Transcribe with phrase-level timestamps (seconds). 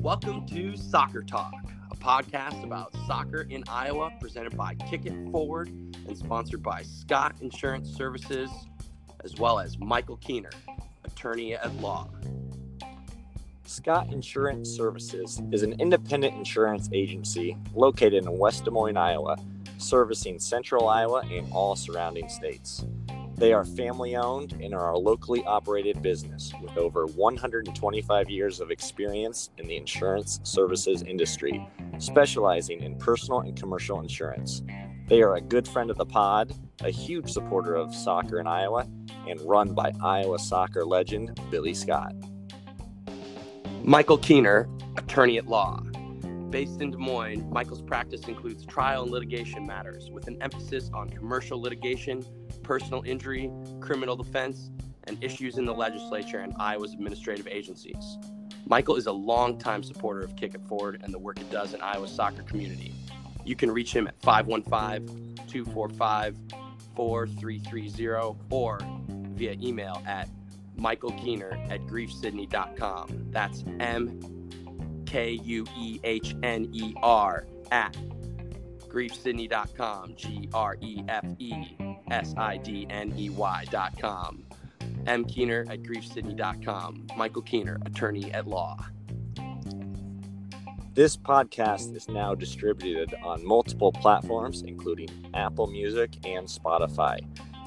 [0.00, 1.54] Welcome to Soccer Talk,
[1.92, 7.36] a podcast about soccer in Iowa presented by Kick It Forward and sponsored by Scott
[7.40, 8.50] Insurance Services,
[9.22, 10.52] as well as Michael Kuehner,
[11.04, 12.08] attorney at law.
[13.64, 19.36] Scott Insurance Services is an independent insurance agency located in West Des Moines, Iowa,
[19.78, 22.84] servicing central Iowa and all surrounding states.
[23.40, 28.70] They are family owned and are a locally operated business with over 125 years of
[28.70, 31.66] experience in the insurance services industry,
[31.96, 34.60] specializing in personal and commercial insurance.
[35.08, 38.86] They are a good friend of the pod, a huge supporter of soccer in Iowa,
[39.26, 42.12] and run by Iowa soccer legend Billy Scott.
[43.82, 44.68] Michael Kuehner,
[44.98, 45.80] attorney at law.
[46.50, 51.08] Based in Des Moines, Michael's practice includes trial and litigation matters with an emphasis on
[51.08, 52.22] commercial litigation,
[52.70, 54.70] personal injury, criminal defense,
[55.08, 58.16] and issues in the legislature and Iowa's administrative agencies.
[58.64, 61.80] Michael is a longtime supporter of Kick It Forward and the work it does in
[61.80, 62.94] Iowa's soccer community.
[63.44, 66.36] You can reach him at 515 245
[66.94, 68.78] 4330 or
[69.34, 70.28] via email at
[70.76, 73.30] Michael Kuehner at grefesidney.com.
[73.32, 77.96] That's M K U E H N E R at
[78.86, 80.14] grefesidney.com.
[80.14, 81.79] G R E F E
[82.10, 83.30] S I D N E
[84.00, 84.44] com.
[85.06, 87.06] M Kuehner at grefesidney.com.
[87.16, 88.76] Michael Kuehner, attorney at law.
[90.92, 97.20] This podcast is now distributed on multiple platforms, including Apple Music and Spotify.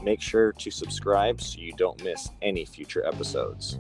[0.03, 3.80] Make sure to subscribe so you don't miss any future episodes.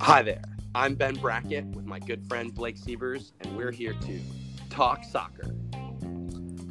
[0.00, 0.42] Hi there.
[0.74, 4.20] I'm Ben Brackett with my good friend Blake Sievers, and we're here to
[4.70, 5.54] talk soccer.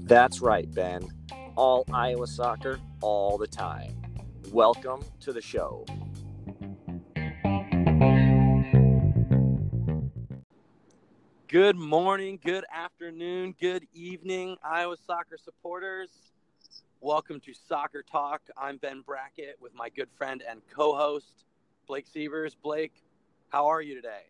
[0.05, 1.07] That's right, Ben.
[1.55, 4.01] All Iowa soccer, all the time.
[4.51, 5.85] Welcome to the show.
[11.47, 16.09] Good morning, good afternoon, good evening, Iowa soccer supporters.
[17.01, 18.41] Welcome to Soccer Talk.
[18.57, 21.45] I'm Ben Brackett with my good friend and co host,
[21.87, 22.55] Blake Sievers.
[22.55, 22.93] Blake,
[23.49, 24.23] how are you today?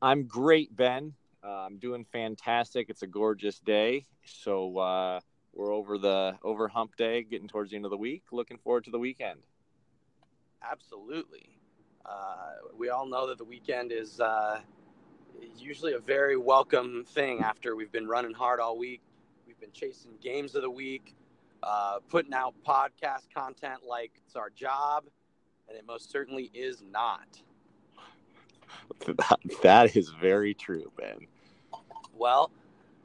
[0.00, 1.14] I'm great, Ben.
[1.44, 2.88] Uh, I'm doing fantastic.
[2.88, 4.06] It's a gorgeous day.
[4.24, 5.20] So uh,
[5.52, 8.22] we're over the over hump day, getting towards the end of the week.
[8.32, 9.40] Looking forward to the weekend.
[10.62, 11.50] Absolutely.
[12.06, 14.60] Uh, we all know that the weekend is uh,
[15.58, 19.02] usually a very welcome thing after we've been running hard all week.
[19.46, 21.14] We've been chasing games of the week,
[21.62, 25.04] uh, putting out podcast content like it's our job,
[25.68, 27.28] and it most certainly is not.
[29.06, 31.26] That, that is very true, Ben.
[32.16, 32.50] Well,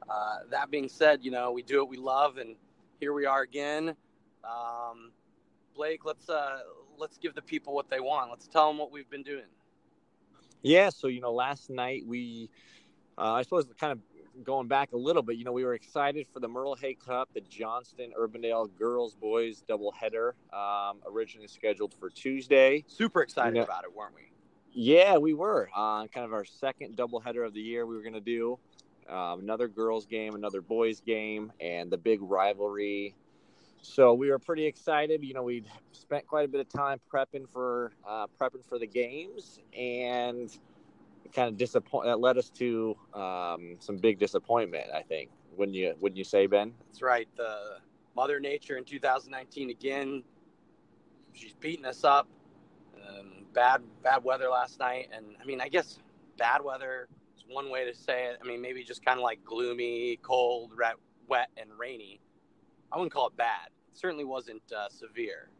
[0.08, 2.56] uh, that being said, you know, we do what we love, and
[3.00, 3.94] here we are again.
[4.44, 5.12] Um,
[5.74, 6.60] Blake, let's uh,
[6.98, 8.30] let's give the people what they want.
[8.30, 9.44] Let's tell them what we've been doing.
[10.62, 12.50] Yeah, so you know, last night we,
[13.16, 13.98] uh, I suppose, kind of
[14.44, 15.36] going back a little bit.
[15.36, 19.62] You know, we were excited for the Merle Hay Cup, the Johnston Urbandale girls boys
[19.68, 22.84] doubleheader, um, originally scheduled for Tuesday.
[22.86, 24.22] Super excited You know- about it, weren't we?
[24.72, 27.86] Yeah, we were uh, kind of our second doubleheader of the year.
[27.86, 28.56] We were going to do
[29.10, 33.14] um, another girls game, another boys game, and the big rivalry.
[33.82, 35.24] So we were pretty excited.
[35.24, 38.86] You know, we'd spent quite a bit of time prepping for uh, prepping for the
[38.86, 40.50] games, and
[41.34, 42.06] kind of disappoint.
[42.06, 44.86] That led us to um, some big disappointment.
[44.94, 45.30] I think.
[45.56, 45.94] Wouldn't you?
[46.00, 46.72] Wouldn't you say, Ben?
[46.86, 47.28] That's right.
[47.36, 47.78] The
[48.14, 50.22] Mother Nature in 2019 again.
[51.32, 52.28] She's beating us up.
[53.08, 55.98] Um, bad bad weather last night, and I mean, I guess
[56.36, 57.08] bad weather
[57.50, 58.38] one way to say it.
[58.42, 60.72] I mean, maybe just kind of like gloomy, cold,
[61.28, 62.20] wet, and rainy.
[62.92, 63.68] I wouldn't call it bad.
[63.92, 65.50] It certainly wasn't uh, severe.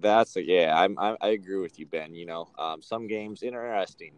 [0.00, 0.74] That's a, yeah.
[0.76, 2.14] I'm, I I agree with you, Ben.
[2.14, 4.12] You know, um, some games interesting.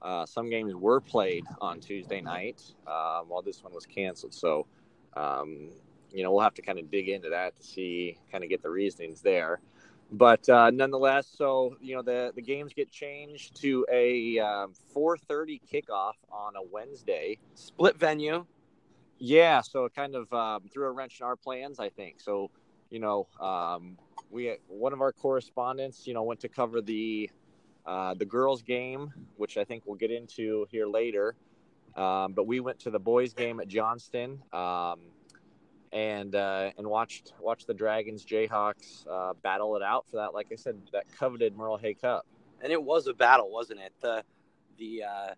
[0.00, 4.34] Uh, some games were played on Tuesday night, um, while this one was canceled.
[4.34, 4.66] So,
[5.14, 5.70] um,
[6.12, 8.62] you know, we'll have to kind of dig into that to see, kind of get
[8.62, 9.60] the reasonings there.
[10.12, 15.60] But uh, nonetheless, so you know, the the games get changed to a um, 4:30
[15.72, 17.38] kickoff on a Wednesday.
[17.54, 18.44] Split venue.
[19.18, 22.20] Yeah, so it kind of um, threw a wrench in our plans, I think.
[22.20, 22.50] So,
[22.90, 23.96] you know, um,
[24.30, 27.30] we one of our correspondents, you know, went to cover the
[27.86, 31.36] uh, the girls' game, which I think we'll get into here later.
[31.96, 35.00] Um, but we went to the boys' game at Johnston, um,
[35.92, 40.34] and uh, and watched watched the Dragons Jayhawks uh, battle it out for that.
[40.34, 42.26] Like I said, that coveted Merle Hay Cup.
[42.62, 43.92] and it was a battle, wasn't it?
[44.00, 44.24] The
[44.78, 45.34] the uh,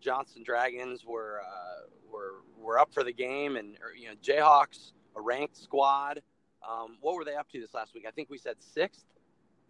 [0.00, 4.92] Johnston Dragons were uh, were were up for the game, and or, you know Jayhawks,
[5.16, 6.20] a ranked squad,
[6.68, 8.04] Um, what were they up to this last week?
[8.06, 9.04] I think we said sixth.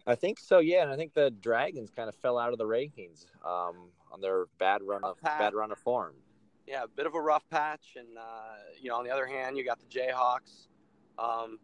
[0.07, 2.65] I think so, yeah, and I think the Dragons kind of fell out of the
[2.65, 3.75] rankings um,
[4.11, 6.15] on their bad run of bad run of form.
[6.67, 9.57] Yeah, a bit of a rough patch, and uh, you know, on the other hand,
[9.57, 10.67] you got the Jayhawks,
[11.17, 11.59] um,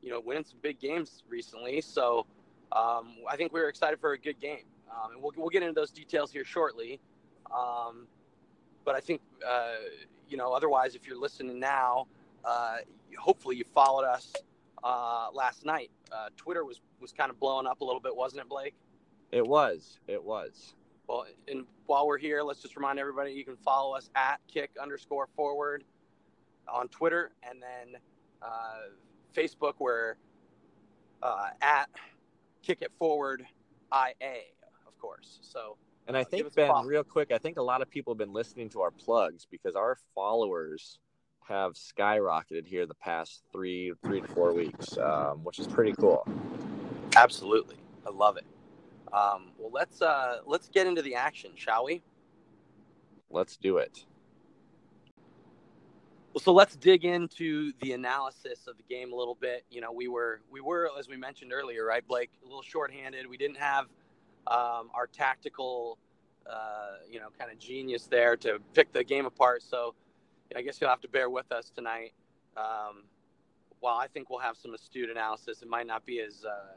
[0.00, 1.80] you know, winning some big games recently.
[1.80, 2.26] So
[2.72, 5.62] um, I think we are excited for a good game, um, and we'll we'll get
[5.62, 7.00] into those details here shortly.
[7.54, 8.06] Um,
[8.84, 9.74] but I think uh,
[10.28, 12.06] you know, otherwise, if you're listening now,
[12.44, 12.78] uh,
[13.18, 14.32] hopefully you followed us
[14.82, 15.90] uh, last night.
[16.10, 18.74] Uh, Twitter was was kind of blowing up a little bit, wasn't it, Blake?
[19.32, 19.98] It was.
[20.06, 20.74] It was.
[21.06, 24.70] Well, and while we're here, let's just remind everybody you can follow us at kick
[24.80, 25.84] underscore forward
[26.66, 28.00] on Twitter and then
[28.42, 28.88] uh,
[29.34, 30.16] Facebook, where
[31.22, 31.90] uh, at
[32.62, 33.44] kick it forward
[33.92, 34.40] IA,
[34.86, 35.38] of course.
[35.42, 38.18] So, and I uh, think Ben, real quick, I think a lot of people have
[38.18, 40.98] been listening to our plugs because our followers
[41.46, 46.26] have skyrocketed here the past three three to four weeks, um, which is pretty cool.
[47.16, 47.76] Absolutely,
[48.06, 48.44] I love it.
[49.14, 52.02] Um, well, let's uh, let's get into the action, shall we?
[53.30, 54.04] Let's do it.
[56.32, 59.64] Well, so let's dig into the analysis of the game a little bit.
[59.70, 63.28] You know, we were we were as we mentioned earlier, right, Blake, a little shorthanded.
[63.28, 63.84] We didn't have
[64.48, 65.96] um, our tactical,
[66.50, 69.62] uh, you know, kind of genius there to pick the game apart.
[69.62, 69.94] So
[70.56, 72.12] I guess you'll have to bear with us tonight.
[72.56, 73.04] Um,
[73.78, 76.74] while I think we'll have some astute analysis, it might not be as uh,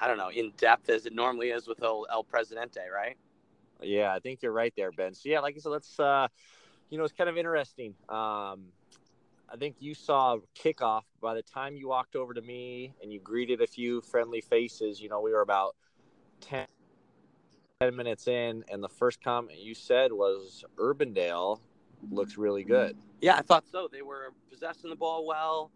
[0.00, 3.16] I don't know in depth as it normally is with El, El Presidente, right?
[3.80, 5.14] Yeah, I think you're right there, Ben.
[5.14, 6.28] So yeah, like I said, let's uh,
[6.90, 7.94] you know, it's kind of interesting.
[8.08, 8.66] Um,
[9.50, 13.20] I think you saw kickoff by the time you walked over to me and you
[13.20, 15.00] greeted a few friendly faces.
[15.00, 15.74] You know, we were about
[16.42, 16.66] 10,
[17.80, 21.60] 10 minutes in, and the first comment you said was Urbandale
[22.10, 22.96] looks really good.
[23.20, 23.88] Yeah, I thought so.
[23.90, 25.70] They were possessing the ball well.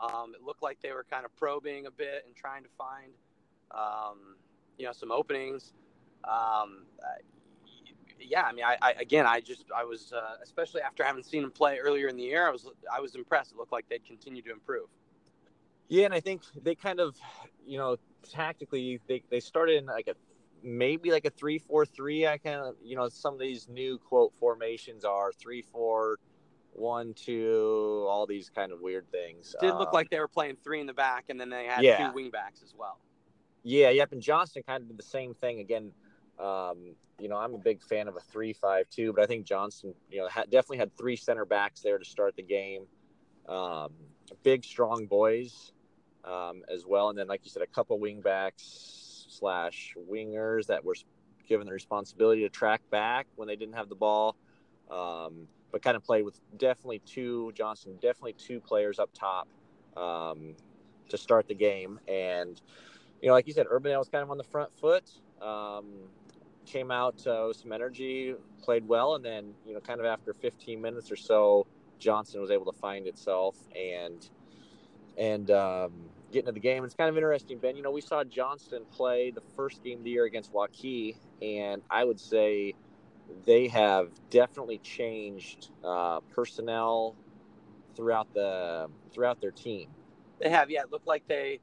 [0.00, 3.12] Um, it looked like they were kind of probing a bit and trying to find,
[3.70, 4.36] um,
[4.78, 5.72] you know, some openings.
[6.24, 6.86] Um,
[8.18, 11.42] yeah, I mean, I, I, again, I just, I was, uh, especially after having seen
[11.42, 13.52] them play earlier in the year, I was, I was impressed.
[13.52, 14.88] It looked like they'd continue to improve.
[15.88, 17.16] Yeah, and I think they kind of,
[17.66, 17.96] you know,
[18.30, 20.14] tactically, they, they started in like a
[20.62, 22.26] maybe like a three four three.
[22.26, 26.18] I kind of you know some of these new quote formations are three four
[26.72, 29.54] one two all these kind of weird things.
[29.54, 31.66] It did look um, like they were playing three in the back, and then they
[31.66, 32.08] had yeah.
[32.08, 32.98] two wing backs as well.
[33.62, 34.12] Yeah, yep.
[34.12, 35.92] And Johnston kind of did the same thing again.
[36.38, 40.18] Um, you know, I'm a big fan of a three-five-two, but I think Johnston, you
[40.18, 42.86] know, ha- definitely had three center backs there to start the game.
[43.48, 43.92] Um,
[44.42, 45.72] big, strong boys
[46.24, 50.84] um, as well, and then, like you said, a couple wing backs slash wingers that
[50.84, 50.96] were
[51.46, 54.36] given the responsibility to track back when they didn't have the ball.
[54.90, 59.46] Um, but kind of played with definitely two Johnston, definitely two players up top
[59.96, 60.54] um,
[61.08, 62.00] to start the game.
[62.08, 62.60] And
[63.20, 65.04] you know, like you said, Urbandale was kind of on the front foot.
[65.42, 65.86] Um,
[66.66, 70.32] came out uh, with some energy, played well, and then you know, kind of after
[70.32, 71.66] 15 minutes or so,
[71.98, 74.28] Johnston was able to find itself and
[75.18, 75.92] and um,
[76.32, 76.84] get into the game.
[76.84, 77.76] It's kind of interesting, Ben.
[77.76, 81.82] You know, we saw Johnston play the first game of the year against Waukee, and
[81.90, 82.74] I would say
[83.44, 87.14] they have definitely changed uh, personnel
[87.94, 89.88] throughout the throughout their team.
[90.40, 90.82] They have, yeah.
[90.82, 91.60] It looked like they,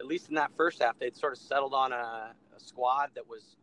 [0.00, 3.26] at least in that first half, they'd sort of settled on a, a squad that
[3.26, 3.56] was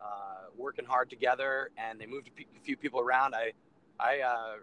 [0.00, 3.34] uh, working hard together, and they moved a, few people around.
[3.34, 3.52] I,
[3.98, 4.56] I, uh,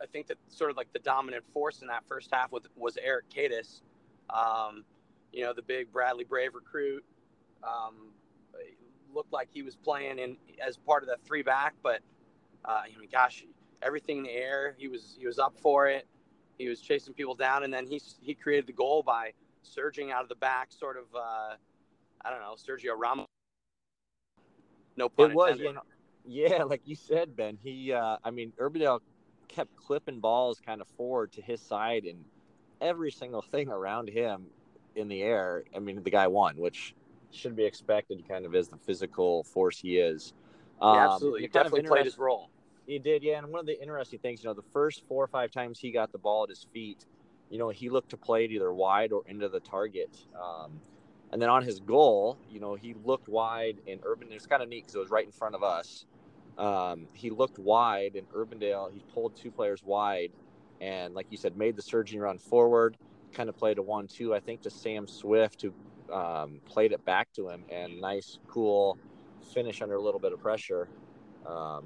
[0.00, 2.96] I think that sort of like the dominant force in that first half was, was
[3.02, 3.82] Eric Cadis,
[4.30, 4.84] um,
[5.32, 7.04] you know, the big Bradley Brave recruit
[7.62, 8.12] um,
[9.14, 12.00] looked like he was playing in as part of the three back, but
[12.64, 13.44] uh, I mean, gosh,
[13.82, 14.74] everything in the air.
[14.78, 16.06] He was he was up for it.
[16.58, 19.32] He was chasing people down, and then he he created the goal by
[19.62, 21.54] surging out of the back, sort of uh,
[22.22, 23.26] I don't know, Sergio Ramos.
[24.96, 25.82] No pun it was, you know,
[26.26, 27.58] yeah, like you said, Ben.
[27.62, 29.00] He, uh, I mean, Urbandale
[29.48, 32.24] kept clipping balls kind of forward to his side, and
[32.80, 34.46] every single thing around him
[34.96, 35.64] in the air.
[35.74, 36.94] I mean, the guy won, which
[37.30, 40.34] should be expected, kind of as the physical force he is.
[40.82, 42.50] Um, yeah, absolutely, he definitely played his role.
[42.86, 43.38] He did, yeah.
[43.38, 45.92] And one of the interesting things, you know, the first four or five times he
[45.92, 47.04] got the ball at his feet,
[47.50, 50.16] you know, he looked to play it either wide or into the target.
[50.40, 50.80] Um,
[51.32, 54.28] and then on his goal, you know, he looked wide and Urban.
[54.30, 56.06] It was kind of neat because it was right in front of us.
[56.58, 60.32] Um, he looked wide, and Urbandale he pulled two players wide,
[60.80, 62.96] and like you said, made the surging run forward.
[63.32, 65.72] Kind of played a one-two, I think, to Sam Swift, who
[66.12, 68.98] um, played it back to him, and nice, cool
[69.54, 70.88] finish under a little bit of pressure.
[71.46, 71.84] Um,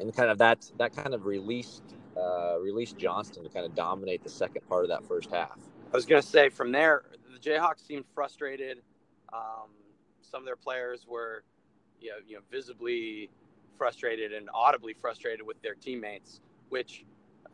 [0.00, 1.82] and kind of that that kind of released
[2.16, 5.58] uh, released Johnston to kind of dominate the second part of that first half.
[5.92, 7.02] I was going to say from there,
[7.32, 8.78] the Jayhawks seemed frustrated.
[9.32, 9.70] Um,
[10.20, 11.44] some of their players were,
[12.00, 13.30] you know, you know, visibly
[13.76, 16.40] frustrated and audibly frustrated with their teammates.
[16.68, 17.04] Which,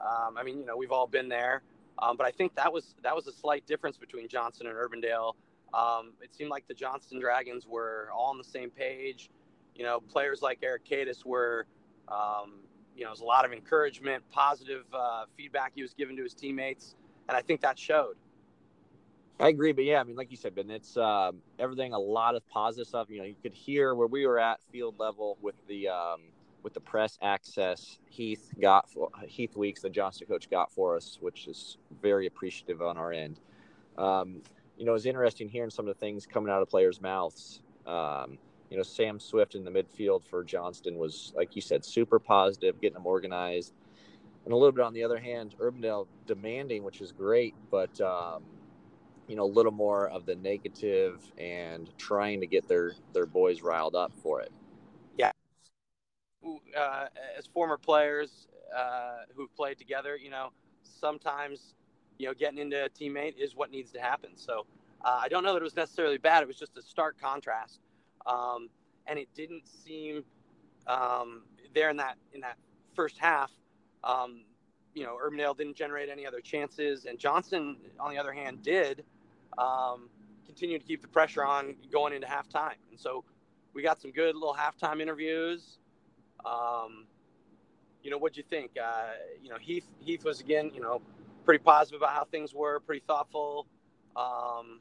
[0.01, 1.63] um, I mean, you know, we've all been there.
[2.01, 5.35] Um, but I think that was that was a slight difference between Johnston and Urbandale.
[5.75, 9.31] Um, it seemed like the Johnston Dragons were all on the same page.
[9.75, 11.67] You know, players like Eric Cadis were,
[12.09, 12.61] um,
[12.99, 16.35] you know, there's a lot of encouragement, positive uh, feedback he was giving to his
[16.35, 16.97] teammates,
[17.29, 18.17] and I think that showed.
[19.39, 21.93] I agree, but yeah, I mean, like you said, Ben, it's um, everything.
[21.93, 23.09] A lot of positive stuff.
[23.09, 26.23] You know, you could hear where we were at field level with the um,
[26.65, 28.01] with the press access.
[28.09, 32.83] Heath got for, Heath Weeks, the Johnston coach, got for us, which is very appreciative
[32.83, 33.39] on our end.
[33.97, 34.43] Um,
[34.77, 37.63] you know, it's interesting hearing some of the things coming out of players' mouths.
[37.87, 38.39] Um,
[38.71, 42.81] you know, Sam Swift in the midfield for Johnston was, like you said, super positive,
[42.81, 43.73] getting them organized.
[44.45, 48.43] And a little bit on the other hand, Urbandale demanding, which is great, but um,
[49.29, 53.63] you know a little more of the negative and trying to get their their boys
[53.63, 54.51] riled up for it.
[55.17, 55.33] Yeah,
[56.77, 57.07] uh,
[57.37, 60.51] as former players uh, who've played together, you know,
[60.83, 61.75] sometimes
[62.19, 64.31] you know getting into a teammate is what needs to happen.
[64.35, 64.67] So
[65.03, 66.43] uh, I don't know that it was necessarily bad.
[66.43, 67.81] It was just a stark contrast,
[68.27, 68.69] um,
[69.07, 70.25] and it didn't seem
[70.87, 71.43] um,
[71.75, 72.57] there in that in that
[72.95, 73.51] first half.
[74.05, 74.43] Um,
[74.95, 79.05] you know, Urbandale didn't generate any other chances, and Johnston, on the other hand, did
[79.57, 80.09] um,
[80.47, 82.75] continue to keep the pressure on going into halftime.
[82.91, 83.25] And so
[83.75, 85.79] we got some good little halftime interviews.
[86.45, 87.07] Um,
[88.03, 88.73] you know, what'd you think?
[88.83, 91.03] Uh, you know, Heath Heath was again, you know,
[91.45, 93.67] pretty positive about how things were, pretty thoughtful.
[94.17, 94.81] Um,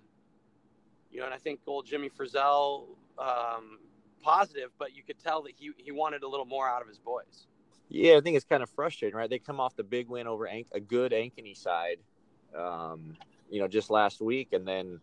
[1.12, 2.86] you know, and I think old Jimmy Frizzell,
[3.20, 3.80] um,
[4.22, 7.00] positive, but you could tell that he he wanted a little more out of his
[7.00, 7.48] boys.
[7.90, 9.30] Yeah, I think it's kind of frustrating, right?
[9.30, 11.98] They come off the big win over a good Ankeny side.
[12.56, 13.16] Um,
[13.50, 15.00] you know, just last week, and then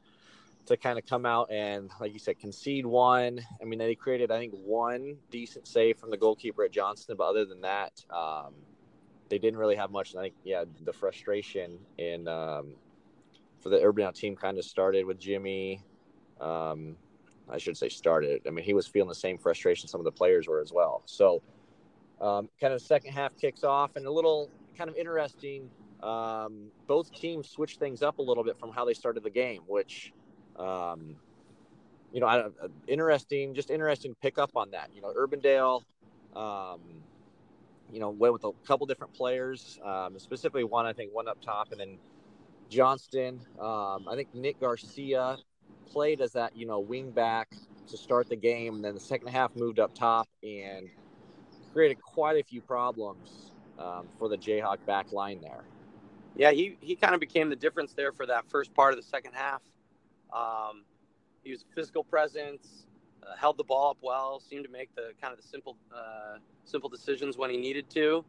[0.67, 3.41] to kind of come out and, like you said, concede one.
[3.61, 7.25] I mean, they created, I think, one decent save from the goalkeeper at Johnston, but
[7.25, 8.55] other than that, um,
[9.29, 10.15] they didn't really have much.
[10.17, 12.75] I think, yeah, the frustration in um,
[13.61, 15.83] for the Urbandale team kind of started with Jimmy.
[16.41, 16.97] Um,
[17.49, 18.43] I should say started.
[18.47, 21.03] I mean, he was feeling the same frustration some of the players were as well.
[21.07, 21.43] So,
[22.21, 25.71] um, kind of second half kicks off, and a little kind of interesting
[26.05, 29.63] um, both teams switched things up a little bit from how they started the game,
[29.67, 30.13] which,
[30.57, 31.17] um,
[32.13, 32.51] you know, I, uh,
[32.87, 34.91] interesting, just interesting pick up on that.
[34.95, 35.83] You know, Urbandale,
[36.37, 36.81] um,
[37.91, 41.41] you know, went with a couple different players, um, specifically one, I think one up
[41.41, 41.97] top, and then
[42.69, 43.41] Johnston.
[43.59, 45.39] Um, I think Nick Garcia
[45.87, 47.55] played as that, you know, wing back
[47.89, 48.77] to start the game.
[48.77, 50.89] And then the second half moved up top and
[51.73, 55.65] created quite a few problems um, for the Jayhawk back line there
[56.37, 59.07] yeah, he, he kind of became the difference there for that first part of the
[59.07, 59.63] second half.
[60.33, 60.85] Um,
[61.43, 62.87] he was physical presence,
[63.23, 66.39] uh, held the ball up well, seemed to make the kind of the simple uh,
[66.65, 68.25] simple decisions when he needed to,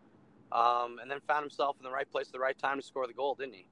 [0.51, 3.07] um, and then found himself in the right place at the right time to score
[3.07, 3.65] the goal, didn't he?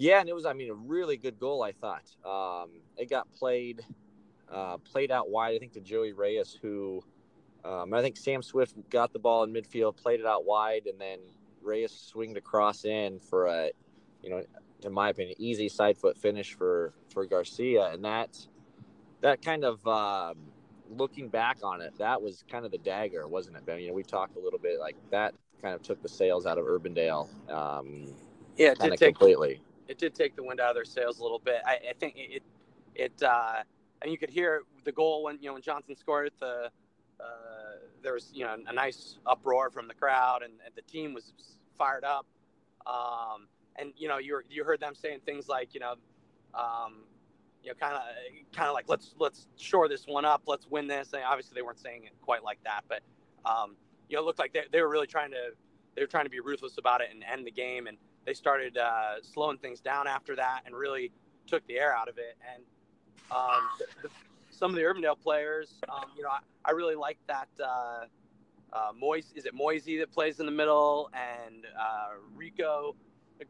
[0.00, 1.62] Yeah, and it was I mean a really good goal.
[1.62, 3.82] I thought um, it got played
[4.50, 5.54] uh, played out wide.
[5.54, 7.04] I think to Joey Reyes, who
[7.66, 10.98] um, I think Sam Swift got the ball in midfield, played it out wide, and
[10.98, 11.18] then
[11.60, 13.72] Reyes swinged across in for a,
[14.22, 14.42] you know,
[14.82, 18.38] in my opinion, easy side foot finish for for Garcia, and that
[19.20, 20.38] that kind of um,
[20.88, 23.78] looking back on it, that was kind of the dagger, wasn't it, Ben?
[23.80, 26.56] You know, we talked a little bit like that kind of took the sales out
[26.56, 27.28] of Urbandale.
[27.50, 28.14] Um,
[28.56, 29.60] yeah, it did take completely.
[29.90, 31.62] It did take the wind out of their sails a little bit.
[31.66, 32.44] I, I think it
[32.94, 33.62] it uh,
[34.02, 36.30] and you could hear the goal when you know when Johnston scored.
[36.38, 36.70] The
[37.18, 37.24] uh,
[38.00, 41.32] there was you know a nice uproar from the crowd, and, and the team was
[41.76, 42.24] fired up.
[42.86, 45.94] Um, and you know you you heard them saying things like you know
[46.54, 47.02] um,
[47.64, 48.02] you know kind of
[48.54, 51.12] kind of like let's let's shore this one up, let's win this.
[51.14, 53.00] And obviously they weren't saying it quite like that, but
[53.44, 53.74] um,
[54.08, 55.50] you know it looked like they, they were really trying to
[55.96, 57.88] they were trying to be ruthless about it and end the game.
[57.88, 61.10] And they started uh, slowing things down after that and really
[61.46, 62.36] took the air out of it.
[62.54, 62.62] And
[63.30, 64.14] um, the, the,
[64.50, 67.48] some of the Urbandale players, um, you know, I, I, really like that.
[67.62, 68.04] Uh,
[68.72, 72.94] uh, Moise, is it Moisey that plays in the middle, and uh, Rico,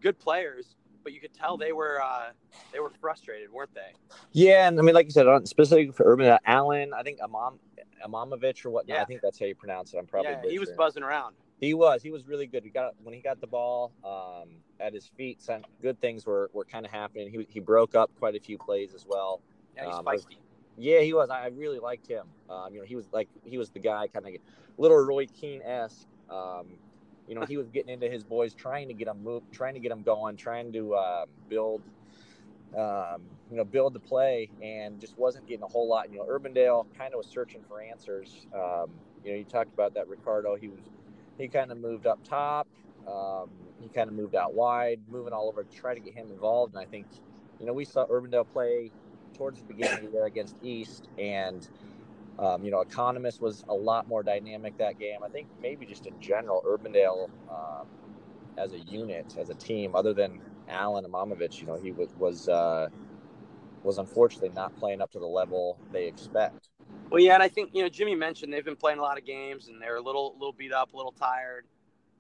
[0.00, 2.30] good players, but you could tell they were uh,
[2.72, 3.92] they were frustrated, weren't they?
[4.32, 7.58] Yeah, and I mean, like you said, specifically for Urban Allen, I think Amam
[8.04, 8.88] Amamovich or what?
[8.88, 9.02] Yeah.
[9.02, 9.98] I think that's how you pronounce it.
[9.98, 11.34] I'm probably yeah, he was buzzing around.
[11.60, 12.02] He was.
[12.02, 12.64] He was really good.
[12.64, 14.48] He got when he got the ball um,
[14.80, 15.42] at his feet.
[15.42, 17.30] Some good things were, were kind of happening.
[17.30, 19.42] He, he broke up quite a few plays as well.
[19.76, 20.36] Yeah, he's um, feisty.
[20.78, 21.28] Yeah, he was.
[21.28, 22.26] I really liked him.
[22.48, 24.32] Um, you know, he was like he was the guy, kind of
[24.78, 26.06] little Roy Keane esque.
[26.30, 26.68] Um,
[27.28, 29.80] you know, he was getting into his boys, trying to get them move, trying to
[29.80, 31.82] get them going, trying to uh, build,
[32.76, 36.10] um, you know, build the play, and just wasn't getting a whole lot.
[36.10, 38.46] You know, Urbandale kind of was searching for answers.
[38.54, 38.90] Um,
[39.24, 40.56] you know, you talked about that Ricardo.
[40.56, 40.80] He was,
[41.40, 42.68] he kind of moved up top.
[43.06, 46.30] Um, he kind of moved out wide, moving all over to try to get him
[46.30, 46.74] involved.
[46.74, 47.06] And I think,
[47.58, 48.90] you know, we saw Urbandale play
[49.34, 51.66] towards the beginning of the year against East, and
[52.38, 55.22] um, you know, Economist was a lot more dynamic that game.
[55.22, 57.86] I think maybe just in general, Urbandale um,
[58.56, 62.48] as a unit, as a team, other than Alan Imamovich, you know, he was was
[62.48, 62.88] uh,
[63.82, 66.69] was unfortunately not playing up to the level they expect.
[67.10, 69.26] Well, yeah, and I think you know Jimmy mentioned they've been playing a lot of
[69.26, 71.66] games and they're a little little beat up, a little tired,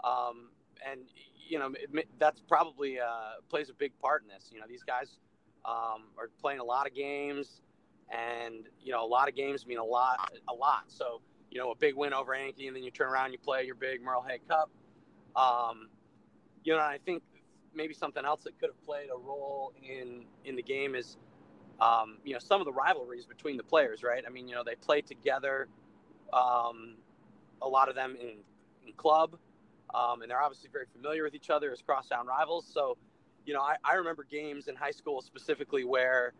[0.02, 0.48] um,
[0.88, 1.02] and
[1.48, 1.72] you know
[2.18, 4.50] that's probably uh, plays a big part in this.
[4.52, 5.18] You know, these guys
[5.64, 7.62] um, are playing a lot of games,
[8.10, 10.84] and you know a lot of games mean a lot, a lot.
[10.88, 11.20] So
[11.52, 13.64] you know a big win over Anki, and then you turn around and you play
[13.64, 14.70] your big Merle Hay Cup.
[15.36, 15.88] Um,
[16.64, 17.22] you know, I think
[17.72, 21.16] maybe something else that could have played a role in in the game is
[21.80, 24.24] um, you know some of the rivalries between the players, right?
[24.26, 25.68] I mean, you know, they play together.
[26.32, 26.96] Um,
[27.62, 28.38] a lot of them in,
[28.86, 29.36] in club,
[29.94, 32.66] um, and they're obviously very familiar with each other as crosstown rivals.
[32.72, 32.96] So,
[33.44, 36.32] you know, I, I remember games in high school specifically where,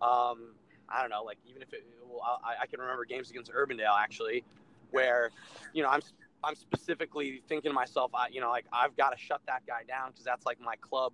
[0.00, 0.54] um,
[0.88, 3.98] I don't know, like even if it, well, I, I can remember games against Urbandale
[3.98, 4.44] actually,
[4.90, 5.30] where,
[5.72, 6.00] you know, I'm
[6.44, 9.82] I'm specifically thinking to myself, I, you know, like I've got to shut that guy
[9.86, 11.12] down because that's like my club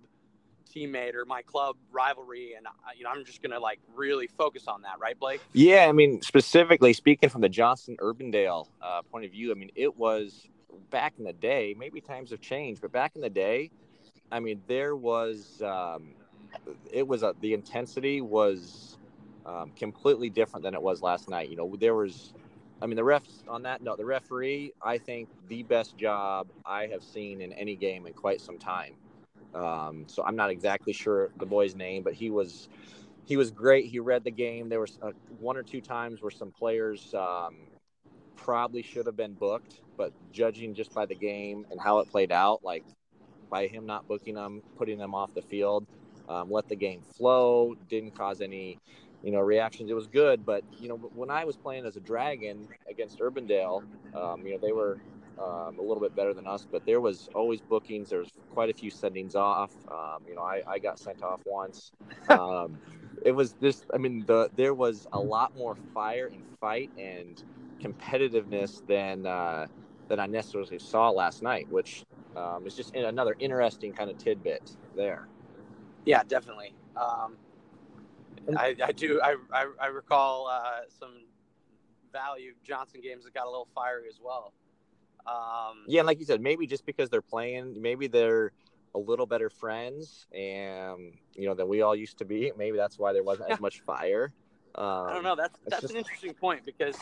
[0.73, 4.81] teammate or my club rivalry, and you know, I'm just gonna like really focus on
[4.83, 5.41] that, right, Blake?
[5.53, 9.71] Yeah, I mean, specifically speaking from the Johnston Urbandale uh, point of view, I mean,
[9.75, 10.47] it was
[10.89, 11.75] back in the day.
[11.77, 13.71] Maybe times have changed, but back in the day,
[14.31, 16.13] I mean, there was um,
[16.91, 18.97] it was a, the intensity was
[19.45, 21.49] um, completely different than it was last night.
[21.49, 22.33] You know, there was
[22.81, 26.87] I mean, the refs on that note, the referee, I think the best job I
[26.87, 28.93] have seen in any game in quite some time.
[29.53, 32.69] Um, so I'm not exactly sure the boy's name, but he was
[33.25, 33.85] he was great.
[33.85, 34.69] He read the game.
[34.69, 37.55] There was uh, one or two times where some players um,
[38.35, 42.31] probably should have been booked, but judging just by the game and how it played
[42.31, 42.83] out, like
[43.49, 45.85] by him not booking them, putting them off the field,
[46.27, 48.79] um, let the game flow, didn't cause any
[49.23, 49.89] you know reactions.
[49.89, 53.83] It was good, but you know when I was playing as a Dragon against Urbandale,
[54.15, 54.99] um, you know they were
[55.41, 58.09] um, a little bit better than us, but there was always bookings.
[58.09, 59.71] There was quite a few sendings off.
[59.89, 61.91] Um, you know, I, I got sent off once.
[62.29, 62.77] Um,
[63.25, 63.83] it was this.
[63.93, 67.41] I mean, the there was a lot more fire and fight and
[67.81, 69.65] competitiveness than uh,
[70.07, 72.03] than I necessarily saw last night, which
[72.35, 75.27] um, is just another interesting kind of tidbit there.
[76.05, 76.73] Yeah, definitely.
[76.95, 77.35] Um,
[78.55, 79.21] I, I do.
[79.21, 81.23] I, I, I recall uh, some
[82.11, 84.53] value Johnston games that got a little fiery as well.
[85.27, 88.51] Um, yeah, and like you said, maybe just because they're playing, maybe they're
[88.95, 92.51] a little better friends, and you know than we all used to be.
[92.57, 94.31] Maybe that's why there wasn't as much fire.
[94.75, 95.35] Um, I don't know.
[95.35, 95.93] That's that's just...
[95.93, 96.95] an interesting point because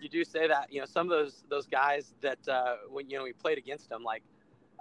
[0.00, 3.18] you do say that you know some of those those guys that uh, when you
[3.18, 4.22] know we played against them, like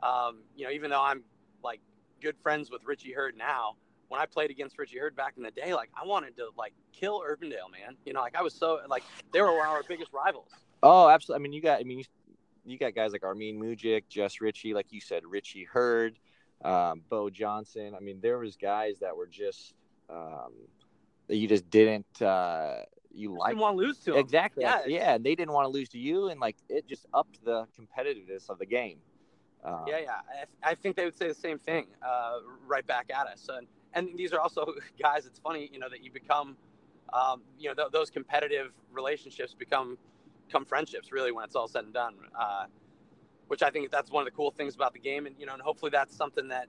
[0.04, 1.23] um, you know even though I'm
[1.63, 1.82] like
[2.21, 3.75] good friends with Richie Hurd now,
[4.10, 6.73] when I played against Richie Hurd back in the day, like I wanted to like
[6.91, 7.95] kill Urbandale, man.
[8.06, 10.52] You know, like I was so like they were one of our biggest rivals.
[10.82, 11.41] Oh, absolutely.
[11.41, 11.80] I mean, you got.
[11.80, 12.04] I mean,
[12.69, 16.17] you, got guys like Armin Mujic, Jess Ritchie, like you said, Richie Hurd,
[16.63, 17.93] um, Bo Johnson.
[17.95, 19.73] I mean, there was guys that were just
[20.10, 20.53] um,
[21.27, 22.79] that you just didn't uh,
[23.13, 24.19] you like want to lose to them.
[24.19, 24.63] exactly.
[24.63, 25.17] Yeah, yeah.
[25.17, 28.60] They didn't want to lose to you, and like it just upped the competitiveness of
[28.60, 28.97] the game.
[29.63, 30.45] Um, yeah, yeah.
[30.63, 33.49] I, I, think they would say the same thing uh, right back at us.
[33.49, 35.25] And and these are also guys.
[35.25, 36.55] It's funny, you know, that you become,
[37.13, 39.97] um, you know, th- those competitive relationships become
[40.51, 42.15] come friendships really when it's all said and done.
[42.38, 42.65] Uh,
[43.47, 45.53] which I think that's one of the cool things about the game, and you know,
[45.53, 46.67] and hopefully that's something that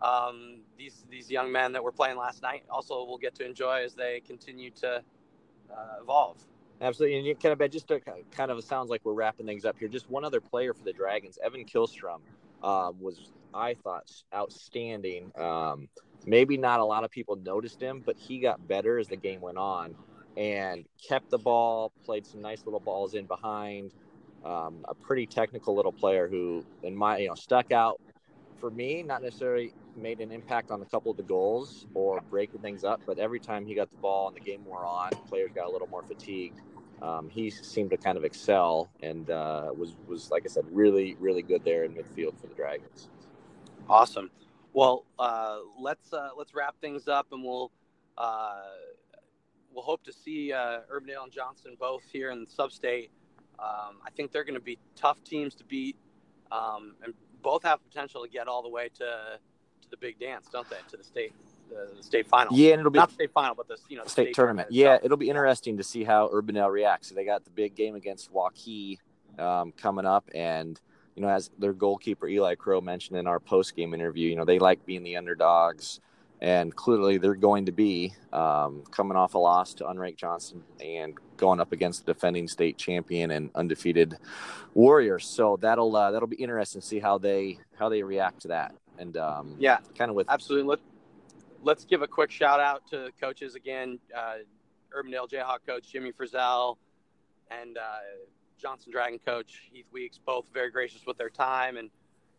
[0.00, 3.82] um, these these young men that were playing last night also will get to enjoy
[3.84, 5.02] as they continue to
[5.70, 6.36] uh, evolve.
[6.80, 9.76] Absolutely, and you kind of just to, kind of sounds like we're wrapping things up
[9.78, 9.88] here.
[9.88, 12.20] Just one other player for the Dragons, Evan Killstrom,
[12.62, 15.32] um, was I thought outstanding.
[15.36, 15.88] Um,
[16.24, 19.40] maybe not a lot of people noticed him, but he got better as the game
[19.40, 19.96] went on
[20.36, 23.92] and kept the ball, played some nice little balls in behind.
[24.44, 28.00] Um, a pretty technical little player who, in my, you know, stuck out
[28.58, 32.60] for me, not necessarily made an impact on a couple of the goals or breaking
[32.60, 35.50] things up, but every time he got the ball and the game wore on, players
[35.54, 36.60] got a little more fatigued.
[37.02, 41.16] Um, he seemed to kind of excel and uh, was was like I said, really
[41.18, 43.08] really good there in midfield for the Dragons.
[43.88, 44.30] Awesome.
[44.72, 47.72] Well, uh, let's uh, let's wrap things up, and we'll
[48.18, 48.60] uh,
[49.72, 53.10] we'll hope to see uh, Urbandale and Johnston both here in the sub-state.
[53.58, 55.96] Um, I think they're going to be tough teams to beat,
[56.50, 59.38] um, and both have potential to get all the way to
[59.82, 60.76] to the big dance, don't they?
[60.90, 61.32] To the state
[61.68, 62.56] the, the state final.
[62.56, 64.68] Yeah, and it'll be not the state final, but the you know the state, tournament.
[64.70, 67.08] Yeah, it'll be interesting to see how Urbandale reacts.
[67.08, 68.98] So they got the big game against Waukee
[69.38, 70.80] um, coming up, and
[71.14, 74.44] you know, as their goalkeeper Eli Crow mentioned in our post game interview, you know,
[74.44, 76.00] they like being the underdogs,
[76.40, 81.14] and clearly they're going to be um, coming off a loss to unranked Johnston and
[81.36, 84.16] going up against the defending state champion and undefeated
[84.74, 85.26] Warriors.
[85.26, 88.74] So that'll uh, that'll be interesting to see how they how they react to that.
[88.98, 90.68] And um, yeah, kind of with absolutely.
[90.68, 90.78] Let,
[91.62, 93.98] let's give a quick shout out to coaches again.
[94.16, 94.36] Uh,
[94.96, 96.76] Urbandale Jayhawk coach Jimmy Frizzell
[97.50, 97.82] and uh,
[98.60, 101.90] Johnston Dragon coach Heath Weeks, both very gracious with their time and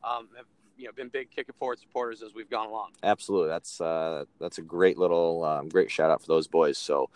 [0.04, 0.46] um, have
[0.82, 2.92] you know been big Kick It Forward supporters as we've gone along.
[3.04, 6.78] Absolutely, that's uh, that's a great little um, great shout out for those boys.
[6.78, 7.10] So,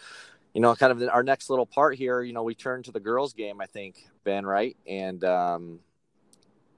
[0.54, 3.00] you know, kind of our next little part here, you know, we turn to the
[3.00, 3.60] girls' game.
[3.60, 5.80] I think Ben, right, and um,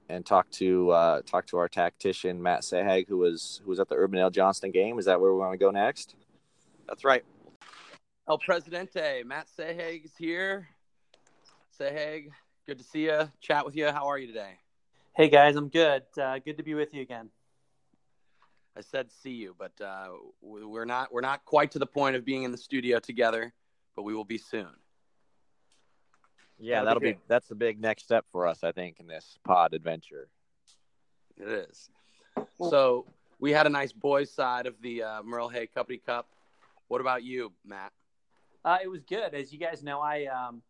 [0.08, 3.88] and talk to uh, talk to our tactician Matt Sahag, who was who was at
[3.88, 4.98] the Urban Urbandale Johnston game.
[4.98, 6.14] Is that where we want to go next?
[6.88, 7.24] That's right.
[8.26, 10.68] El Presidente, Matt Sahag is here.
[11.78, 12.28] Sahag,
[12.66, 13.30] good to see you.
[13.40, 13.90] Chat with you.
[13.90, 14.58] How are you today?
[15.18, 16.04] Hey guys, I'm good.
[16.16, 17.28] Uh, good to be with you again.
[18.76, 22.24] I said see you, but uh, we're not we're not quite to the point of
[22.24, 23.52] being in the studio together,
[23.96, 24.68] but we will be soon.
[26.56, 29.08] Yeah, that'll, that'll be, be that's the big next step for us, I think, in
[29.08, 30.28] this pod adventure.
[31.36, 31.90] It is.
[32.70, 33.04] So
[33.40, 36.28] we had a nice boys' side of the uh, Merle Hay Company Cup.
[36.86, 37.90] What about you, Matt?
[38.64, 39.34] Uh, it was good.
[39.34, 40.62] As you guys know, I um,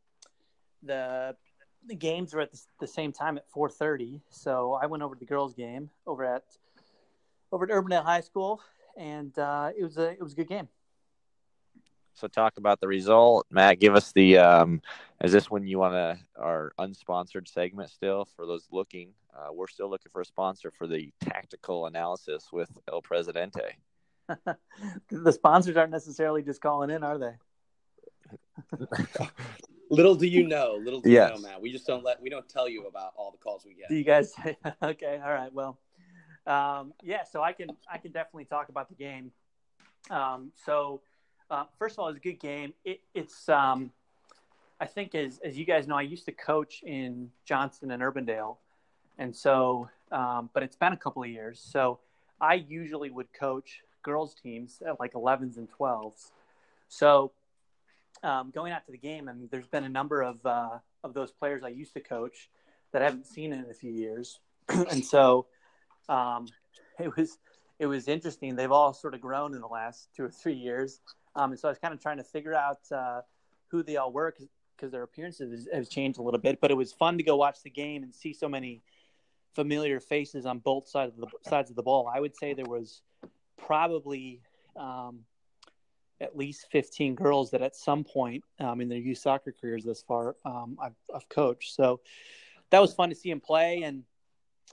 [0.83, 1.37] the
[1.87, 5.19] the games were at the, the same time at 4:30, so I went over to
[5.19, 6.45] the girls' game over at
[7.53, 8.61] over at Urbandale High School,
[8.97, 10.69] and uh, it was a it was a good game.
[12.15, 13.79] So talk about the result, Matt.
[13.79, 14.39] Give us the.
[14.39, 14.83] Um,
[15.23, 19.11] is this when you want to our unsponsored segment still for those looking?
[19.33, 23.77] Uh, we're still looking for a sponsor for the tactical analysis with El Presidente.
[25.11, 27.35] the sponsors aren't necessarily just calling in, are they?
[29.91, 31.31] little do you know, little do yes.
[31.31, 31.61] you know, Matt.
[31.61, 33.89] We just don't let we don't tell you about all the calls we get.
[33.89, 34.35] Do you guys?
[34.83, 35.53] okay, all right.
[35.53, 35.79] Well,
[36.47, 37.25] um, yeah.
[37.25, 39.33] So I can I can definitely talk about the game.
[40.11, 41.01] Um, so
[41.51, 42.75] uh, first of all, it's a good game.
[42.85, 43.91] It, it's um,
[44.81, 48.57] I think as as you guys know, I used to coach in Johnston and Urbandale,
[49.19, 51.61] and so um, but it's been a couple of years.
[51.61, 52.01] So
[52.41, 56.31] I usually would coach girls teams at like 11s and 12s.
[56.89, 57.33] So
[58.23, 61.15] um, going out to the game, I mean, there's been a number of uh, of
[61.15, 62.51] those players I used to coach
[62.93, 65.47] that I haven't seen in a few years, and so
[66.09, 66.47] um,
[66.99, 67.39] it was
[67.79, 68.57] it was interesting.
[68.57, 71.01] They've all sort of grown in the last two or three years,
[71.35, 73.21] um, and so I was kind of trying to figure out uh,
[73.69, 74.35] who they all were
[74.77, 76.61] because their appearances have changed a little bit.
[76.61, 78.83] But it was fun to go watch the game and see so many
[79.55, 82.11] familiar faces on both sides of the sides of the ball.
[82.13, 83.03] I would say there was
[83.57, 84.41] probably
[84.77, 85.21] um,
[86.21, 90.03] at least 15 girls that at some point um, in their youth soccer careers thus
[90.03, 91.75] far um, I've, I've, coached.
[91.75, 92.01] So
[92.71, 94.03] that was fun to see them play and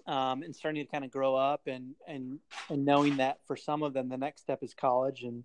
[0.07, 3.83] um, and starting to kind of grow up and and and knowing that for some
[3.83, 5.43] of them the next step is college and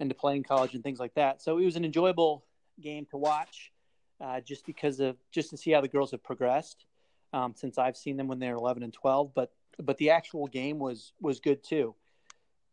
[0.00, 1.42] and to play in college and things like that.
[1.42, 2.44] So it was an enjoyable
[2.80, 3.72] game to watch,
[4.20, 6.84] uh, just because of just to see how the girls have progressed
[7.32, 9.32] um, since I've seen them when they're 11 and 12.
[9.34, 11.94] But but the actual game was was good too.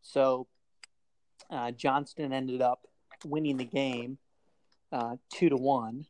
[0.02, 0.46] So
[1.54, 2.86] uh, Johnston ended up
[3.24, 4.18] winning the game
[4.92, 6.06] uh, two to one,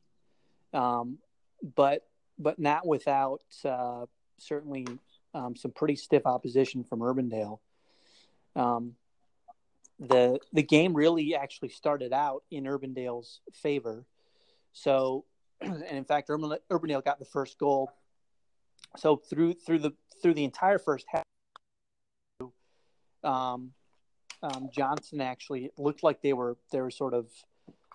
[0.73, 1.19] um,
[1.77, 2.07] but
[2.39, 4.07] but not without uh,
[4.39, 4.87] certainly
[5.35, 7.59] um, some pretty stiff opposition from Urbandale.
[8.57, 8.95] Um,
[10.01, 14.05] the the game really actually started out in Urbandale's favor.
[14.73, 15.25] So,
[15.61, 17.93] and in fact, Urbandale got the first goal.
[18.97, 21.25] So through through the through the entire first half,
[23.23, 23.73] um,
[24.45, 27.27] um, Johnston actually looked like they were they were sort of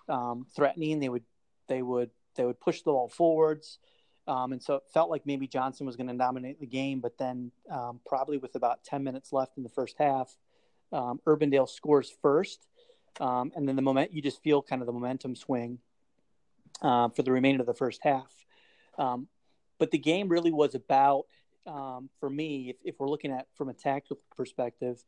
[0.08, 0.98] um, threatening.
[0.98, 1.22] They would
[1.68, 3.78] they would they would push the ball forwards,
[4.26, 6.98] um, and so it felt like maybe Johnston was going to dominate the game.
[6.98, 10.36] But then, um, probably with about ten minutes left in the first half,
[10.92, 12.66] um, Urbandale scores first,
[13.20, 15.78] um, and then the moment you just feel kind of the momentum swing
[16.82, 18.32] uh, for the remainder of the first half.
[18.98, 21.26] but the game really was about,
[21.64, 25.04] for me, if, if we're looking at from a tactical perspective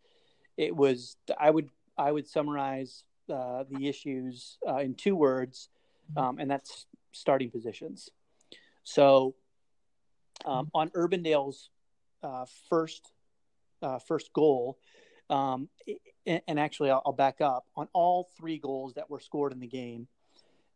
[0.57, 5.69] it was I would I would summarize uh, the issues uh, in two words,
[6.17, 8.11] um, and that's starting positions.
[8.85, 9.35] So
[10.45, 11.71] um, on Urbandale's
[12.23, 13.13] uh, first
[13.83, 14.79] uh, first goal,
[15.29, 15.69] um,
[16.27, 19.67] and, actually I'll, I'll, back up on all three goals that were scored in the
[19.67, 20.07] game.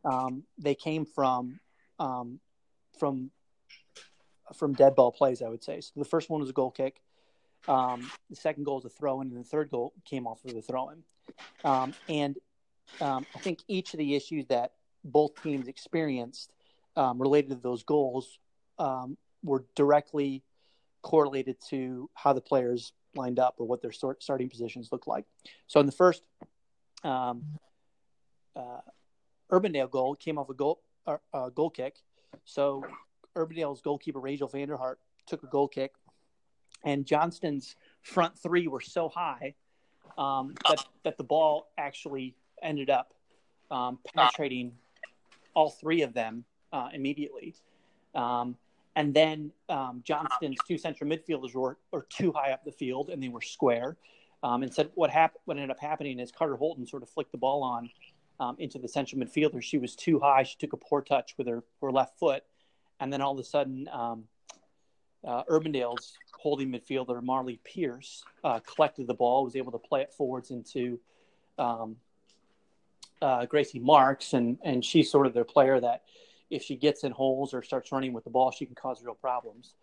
[0.03, 1.59] Um, they came from
[1.99, 2.39] um,
[2.99, 3.31] from
[4.55, 5.81] from dead ball plays, I would say.
[5.81, 7.01] So the first one was a goal kick.
[7.67, 10.53] Um, the second goal was a throw in, and the third goal came off of
[10.53, 11.03] the throw in.
[11.63, 12.37] Um, and
[13.01, 16.51] um, I think each of the issues that both teams experienced
[16.95, 18.39] um, related to those goals
[18.79, 20.43] um, were directly
[21.01, 25.25] correlated to how the players lined up or what their start, starting positions looked like.
[25.67, 26.23] So in the first
[27.03, 27.43] um,
[28.55, 28.81] uh,
[29.51, 31.95] Urbandale goal came off a goal uh, uh, goal kick.
[32.45, 32.83] So
[33.35, 35.93] Urbandale's goalkeeper Rachel Vanderhart took a goal kick,
[36.87, 39.55] and Johnston's front three were so high
[40.17, 43.13] um, that that the ball actually ended up
[43.69, 44.71] um, penetrating
[45.53, 47.55] all three of them uh, immediately.
[48.15, 48.55] Um,
[48.95, 53.21] and then um, Johnston's two central midfielders were, were too high up the field and
[53.21, 53.97] they were square.
[54.41, 57.31] Um, and said what happened, what ended up happening is Carter Holton sort of flicked
[57.31, 57.89] the ball on
[58.39, 59.61] um, into the central midfielder.
[59.61, 60.43] She was too high.
[60.43, 62.43] She took a poor touch with her, her left foot.
[62.99, 63.89] And then all of a sudden,
[65.25, 70.13] uh, Urbandale's holding midfielder, Marley Pierce, uh, collected the ball, was able to play it
[70.13, 70.99] forwards into
[71.57, 71.97] um,
[73.21, 74.33] uh, Gracie Marks.
[74.33, 76.03] And, and she's sort of their player that
[76.49, 79.15] if she gets in holes or starts running with the ball, she can cause real
[79.15, 79.73] problems.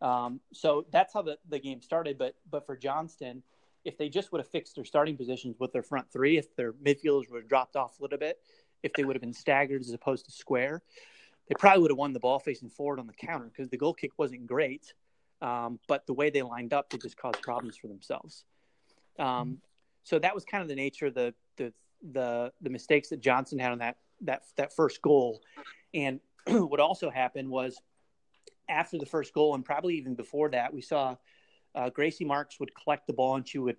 [0.00, 2.16] Um, so that's how the, the game started.
[2.18, 3.42] But, but for Johnston,
[3.84, 6.72] if they just would have fixed their starting positions with their front three, if their
[6.72, 8.38] midfielders would have dropped off a little bit,
[8.82, 10.82] if they would have been staggered as opposed to square,
[11.48, 13.94] they probably would have won the ball facing forward on the counter because the goal
[13.94, 14.92] kick wasn't great.
[15.42, 18.44] Um, but the way they lined up, they just caused problems for themselves.
[19.18, 19.58] Um,
[20.02, 21.72] so that was kind of the nature of the, the,
[22.12, 25.42] the, the mistakes that Johnston had on that, that, that first goal.
[25.92, 27.80] And what also happened was
[28.68, 31.16] after the first goal, and probably even before that, we saw
[31.74, 33.76] uh, Gracie Marks would collect the ball and she would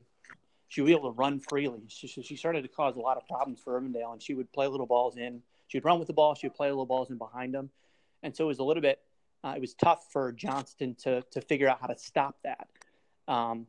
[0.69, 1.83] she would be able to run freely.
[1.87, 4.67] She, she started to cause a lot of problems for Urbandale, and she would play
[4.67, 5.41] little balls in.
[5.67, 6.35] She would run with the ball.
[6.35, 7.69] She would play little balls in behind them,
[8.23, 8.99] and so it was a little bit.
[9.43, 12.67] Uh, it was tough for Johnston to to figure out how to stop that.
[13.27, 13.67] Um,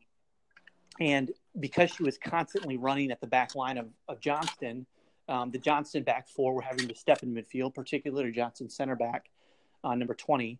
[1.00, 4.86] and because she was constantly running at the back line of, of Johnston,
[5.28, 9.30] um, the Johnston back four were having to step in midfield, particularly Johnston center back,
[9.84, 10.58] uh, number 20.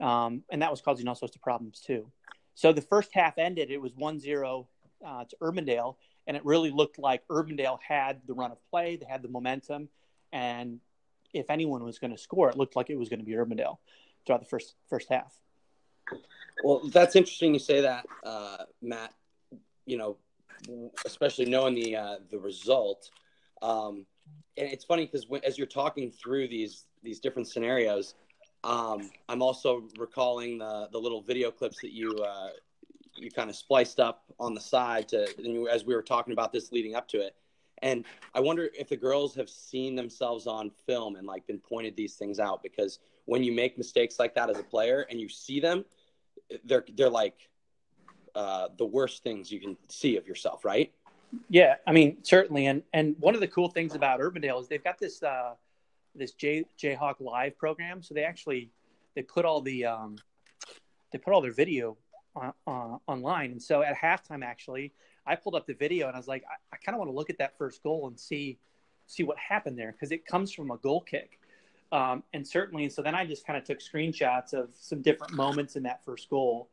[0.00, 2.10] Um, and that was causing all sorts of problems too.
[2.54, 4.68] So the first half ended, it was 1 0
[5.04, 9.06] uh, to Urbandale, and it really looked like Urbandale had the run of play, they
[9.06, 9.88] had the momentum,
[10.32, 10.80] and
[11.32, 13.78] if anyone was going to score, it looked like it was going to be Urbandale
[14.26, 15.38] throughout the first first half.
[16.62, 19.12] Well, that's interesting you say that, uh, Matt.
[19.86, 20.16] You know,
[21.04, 23.10] especially knowing the uh, the result,
[23.62, 24.06] um,
[24.56, 28.14] and it's funny because as you're talking through these these different scenarios,
[28.64, 32.50] um, I'm also recalling the the little video clips that you uh,
[33.16, 36.52] you kind of spliced up on the side to you, as we were talking about
[36.52, 37.34] this leading up to it.
[37.82, 41.96] And I wonder if the girls have seen themselves on film and like been pointed
[41.96, 45.28] these things out because when you make mistakes like that as a player and you
[45.28, 45.84] see them,
[46.64, 47.48] they're they're like
[48.34, 50.92] uh, the worst things you can see of yourself, right?
[51.48, 52.66] Yeah, I mean certainly.
[52.66, 55.54] And and one of the cool things about Urbandale is they've got this uh,
[56.14, 58.02] this J Jayhawk Live program.
[58.02, 58.70] So they actually
[59.14, 60.16] they put all the um,
[61.12, 61.96] they put all their video
[62.34, 63.52] on, uh, online.
[63.52, 64.92] And so at halftime, actually,
[65.26, 67.14] I pulled up the video and I was like, I, I kind of want to
[67.14, 68.58] look at that first goal and see
[69.06, 71.38] see what happened there because it comes from a goal kick.
[71.90, 75.76] Um, and certainly, so then I just kind of took screenshots of some different moments
[75.76, 76.68] in that first goal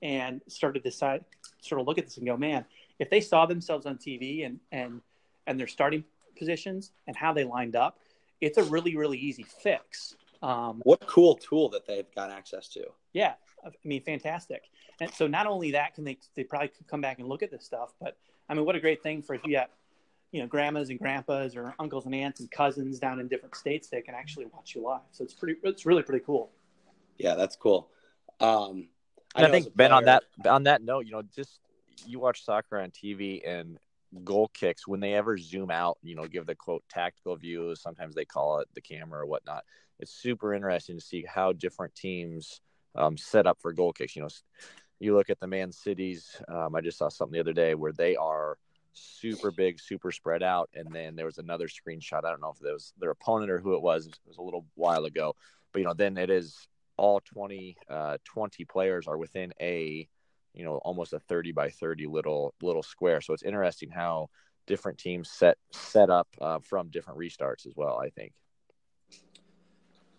[0.00, 1.24] and started to decide,
[1.60, 2.64] sort of look at this and go, man,
[3.00, 5.00] if they saw themselves on TV and and
[5.46, 6.04] and their starting
[6.38, 7.98] positions and how they lined up,
[8.40, 10.14] it's a really really easy fix.
[10.42, 12.86] Um, what cool tool that they've got access to.
[13.12, 13.34] Yeah,
[13.64, 14.64] I mean, fantastic.
[15.00, 17.50] And so not only that can they they probably could come back and look at
[17.50, 18.16] this stuff, but
[18.48, 19.70] I mean, what a great thing for if you got
[20.32, 23.88] you know grandmas and grandpas or uncles and aunts and cousins down in different states
[23.88, 25.00] they can actually watch you live.
[25.12, 26.50] So it's pretty it's really pretty cool.
[27.18, 27.90] Yeah, that's cool.
[28.40, 28.88] Um,
[29.34, 31.60] I, I think Ben on that on that note, you know, just
[32.06, 33.78] you watch soccer on TV and
[34.24, 37.74] goal kicks when they ever zoom out, you know, give the quote tactical view.
[37.76, 39.64] Sometimes they call it the camera or whatnot.
[39.98, 42.60] It's super interesting to see how different teams
[42.94, 44.16] um, set up for goal kicks.
[44.16, 44.28] You know,
[44.98, 46.40] you look at the Man Cities.
[46.48, 48.58] Um, I just saw something the other day where they are
[48.92, 52.24] super big, super spread out, and then there was another screenshot.
[52.24, 54.06] I don't know if it was their opponent or who it was.
[54.06, 55.36] It was a little while ago,
[55.72, 60.06] but you know, then it is all 20, uh, 20 players are within a
[60.54, 64.28] you know almost a 30 by 30 little little square so it's interesting how
[64.66, 68.32] different teams set set up uh, from different restarts as well i think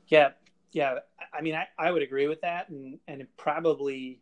[0.08, 0.32] yeah
[0.72, 1.00] yeah
[1.34, 4.22] i mean i, I would agree with that and and it probably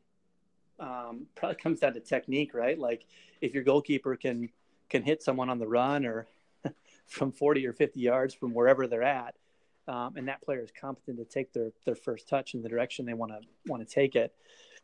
[0.79, 3.05] um, probably comes down to technique right like
[3.41, 4.49] if your goalkeeper can
[4.89, 6.27] can hit someone on the run or
[7.07, 9.35] from 40 or 50 yards from wherever they're at
[9.89, 13.05] um, and that player is competent to take their their first touch in the direction
[13.05, 14.33] they want to want to take it,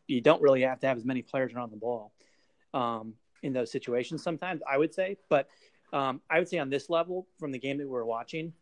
[0.08, 2.12] you don't really have to have as many players around the ball
[2.74, 4.22] um, in those situations.
[4.22, 5.48] Sometimes I would say, but
[5.92, 8.52] um, I would say on this level, from the game that we're watching,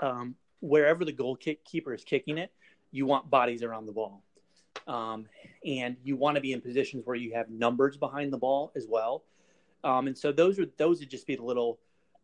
[0.00, 2.50] um, wherever the goalkeeper is kicking it,
[2.92, 4.22] you want bodies around the ball.
[4.86, 5.26] Um,
[5.66, 8.86] and you want to be in positions where you have numbers behind the ball as
[8.88, 9.24] well.
[9.84, 11.78] Um, and so those are those would just be the little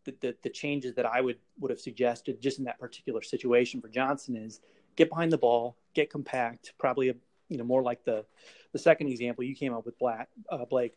[0.04, 3.80] the, the, the, changes that I would would have suggested just in that particular situation
[3.80, 4.60] for Johnston is
[4.96, 7.14] get behind the ball, get compact, probably a
[7.48, 8.24] you know more like the
[8.72, 10.94] the second example you came up with Black uh, Blake,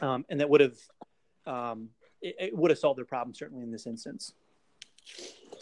[0.00, 0.76] um, and that would have
[1.46, 1.88] um,
[2.20, 4.34] it, it would have solved their problem certainly in this instance.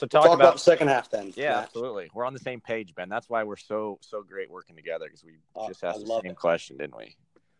[0.01, 1.35] So talk, talk about, about, second half then.
[1.37, 1.65] Yeah, Matt.
[1.65, 2.11] absolutely.
[2.15, 3.11] We're on the same page, Ben.
[3.11, 6.31] That's why we're so so great working together because we uh, just asked the same
[6.31, 6.37] it.
[6.37, 7.15] question, didn't we?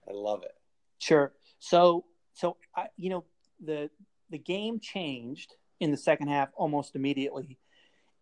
[0.09, 0.55] I love it.
[1.01, 1.35] Sure.
[1.59, 3.25] So so I, you know
[3.63, 3.91] the
[4.31, 7.59] the game changed in the second half almost immediately,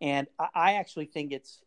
[0.01, 1.63] and I, I actually think it's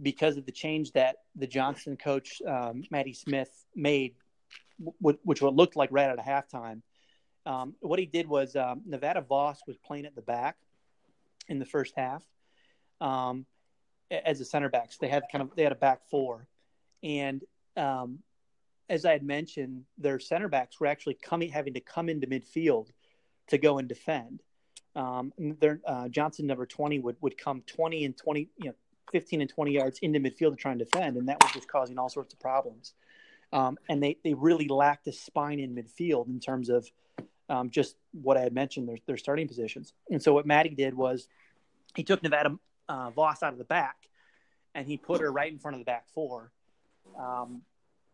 [0.00, 4.14] because of the change that the Johnston coach um, Matty Smith made,
[4.82, 6.80] w- which what looked like right at a halftime.
[7.44, 10.56] Um, what he did was um, Nevada Voss was playing at the back
[11.50, 12.22] in the first half
[13.00, 13.44] um,
[14.10, 14.96] as a center backs.
[14.96, 16.46] They had kind of they had a back four,
[17.02, 17.42] and
[17.76, 18.20] um,
[18.88, 22.88] as I had mentioned, their center backs were actually coming having to come into midfield
[23.48, 24.42] to go and defend.
[24.96, 28.74] Um, their uh, Johnston number twenty would would come twenty and twenty, you know,
[29.12, 31.98] fifteen and twenty yards into midfield to try and defend, and that was just causing
[31.98, 32.94] all sorts of problems.
[33.52, 36.88] Um, and they they really lacked a spine in midfield in terms of
[37.48, 39.92] um, just what I had mentioned, their, their starting positions.
[40.10, 41.28] And so what Maddie did was
[41.94, 42.56] he took Nevada
[42.88, 43.96] uh, Voss out of the back
[44.74, 46.52] and he put her right in front of the back four
[47.18, 47.62] um,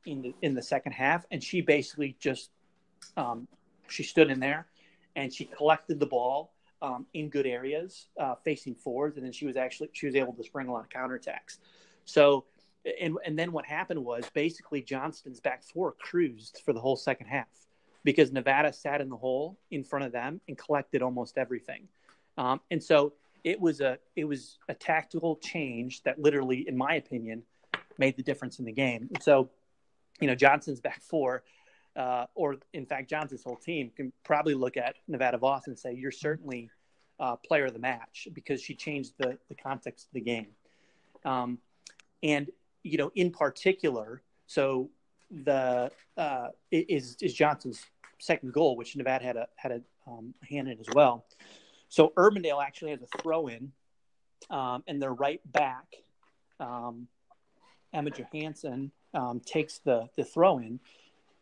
[0.04, 2.50] in the in the second half, and she basically just
[3.16, 3.48] um,
[3.88, 4.66] she stood in there
[5.16, 9.46] and she collected the ball um, in good areas uh, facing forwards, and then she
[9.46, 11.58] was actually she was able to spring a lot of counterattacks.
[12.04, 12.44] So.
[13.00, 17.26] And, and then what happened was basically Johnston's back four cruised for the whole second
[17.26, 17.48] half
[18.06, 21.88] because Nevada sat in the hole in front of them and collected almost everything.
[22.38, 26.94] Um, and so it was a it was a tactical change that literally, in my
[26.94, 27.42] opinion,
[27.98, 29.08] made the difference in the game.
[29.12, 29.50] And so,
[30.20, 31.42] you know, Johnston's back four,
[31.96, 35.92] uh, or in fact, Johnston's whole team can probably look at Nevada Voss and say,
[35.92, 36.70] "You're certainly
[37.18, 40.48] uh, player of the match because she changed the the context of the game."
[41.24, 41.58] Um,
[42.22, 42.50] and
[42.84, 44.90] you know, in particular, so
[45.30, 47.84] the uh, is is Johnston's
[48.18, 51.24] second goal, which Nevada had a had a um, hand in as well.
[51.88, 53.72] So Urbandale actually has a throw in,
[54.50, 55.96] um, and their right back,
[56.60, 57.08] um,
[57.92, 60.80] Emma Johansson, um, takes the the throw in,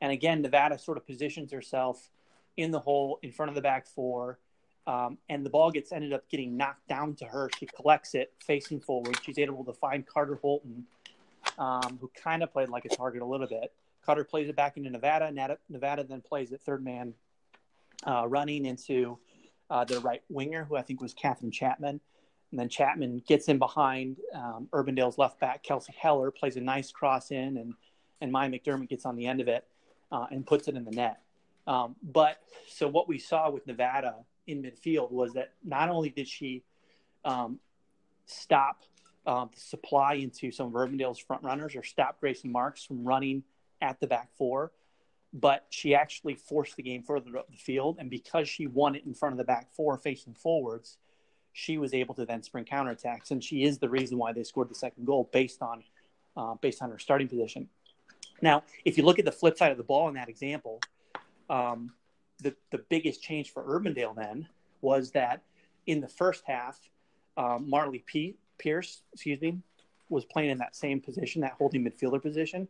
[0.01, 2.11] and again Nevada sort of positions herself
[2.57, 4.39] in the hole in front of the back four.
[4.87, 7.49] Um, and the ball gets ended up getting knocked down to her.
[7.59, 9.19] She collects it facing forward.
[9.23, 10.85] She's able to find Carter Holton,
[11.59, 13.73] um, who kind of played like a target a little bit.
[14.05, 15.59] Cutter plays it back into Nevada.
[15.69, 17.15] Nevada then plays it third man,
[18.07, 19.19] uh, running into
[19.71, 22.01] uh, their right winger, who I think was Catherine Chapman.
[22.51, 26.93] And then Chapman gets in behind um, Urbandale's left back, Kelsey Heller, plays a nice
[26.93, 27.75] cross in, and
[28.21, 29.67] and Maya McDermott gets on the end of it
[30.13, 31.21] uh, and puts it in the net.
[31.67, 32.37] Um, but
[32.69, 34.15] so what we saw with Nevada
[34.47, 36.63] in midfield was that not only did she
[37.25, 37.59] um,
[38.27, 38.83] stop
[39.27, 43.43] um, the supply into some of Urbandale's front runners or stop Grayson Marks from running
[43.85, 44.73] at the back four,
[45.33, 47.97] but she actually forced the game further up the field.
[48.01, 50.97] And because she won it in front of the back four facing forwards,
[51.53, 53.31] she was able to then spring counterattacks.
[53.31, 55.85] And she is the reason why they scored the second goal based on
[56.37, 57.69] uh, based on her starting position.
[58.43, 60.81] Now, if you look at the flip side of the ball in that example,
[61.49, 61.93] um,
[62.43, 64.49] the, the biggest change for Urbandale then
[64.81, 65.43] was that
[65.87, 66.77] in the first half,
[67.37, 69.59] um, Marley P- Pierce, excuse me,
[70.09, 72.67] was playing in that same position, that holding midfielder position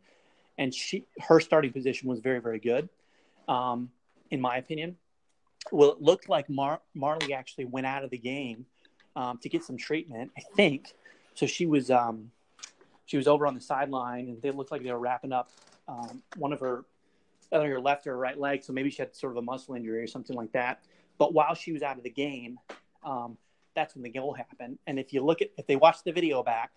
[0.59, 2.88] and she her starting position was very very good,
[3.49, 3.90] um,
[4.31, 4.97] in my opinion.
[5.73, 8.67] Well, it looked like Mar- Marley actually went out of the game
[9.17, 10.31] um, to get some treatment.
[10.37, 10.95] I think
[11.35, 11.47] so.
[11.47, 12.31] She was um,
[13.07, 15.51] she was over on the sideline, and they looked like they were wrapping up
[15.89, 16.85] um, one of her
[17.53, 18.64] either her left or right leg.
[18.64, 20.81] So maybe she had sort of a muscle injury or something like that.
[21.18, 22.59] But while she was out of the game,
[23.05, 23.37] um,
[23.74, 24.78] that's when the goal happened.
[24.87, 26.72] And if you look at if they watch the video back,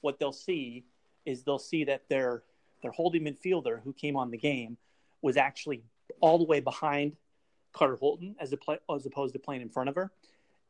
[0.00, 0.84] what they'll see
[1.26, 2.42] is they'll see that their
[2.82, 4.76] their holding midfielder who came on the game
[5.22, 5.82] was actually
[6.20, 7.16] all the way behind
[7.72, 10.10] Carter Holton as, play, as opposed to playing in front of her.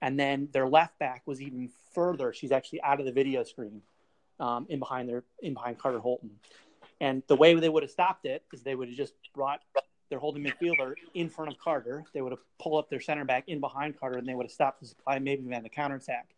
[0.03, 2.33] And then their left back was even further.
[2.33, 3.83] She's actually out of the video screen
[4.39, 6.31] um, in behind their in behind Carter Holton.
[7.01, 9.61] And the way they would have stopped it is they would have just brought
[10.09, 12.05] their holding midfielder in front of Carter.
[12.13, 14.53] They would have pulled up their center back in behind Carter, and they would have
[14.53, 16.35] stopped the supply, maybe even the counterattack.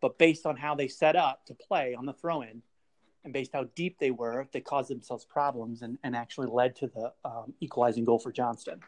[0.00, 2.62] but based on how they set up to play on the throw in
[3.24, 6.86] and based how deep they were, they caused themselves problems and, and actually led to
[6.88, 8.80] the um, equalizing goal for Johnston.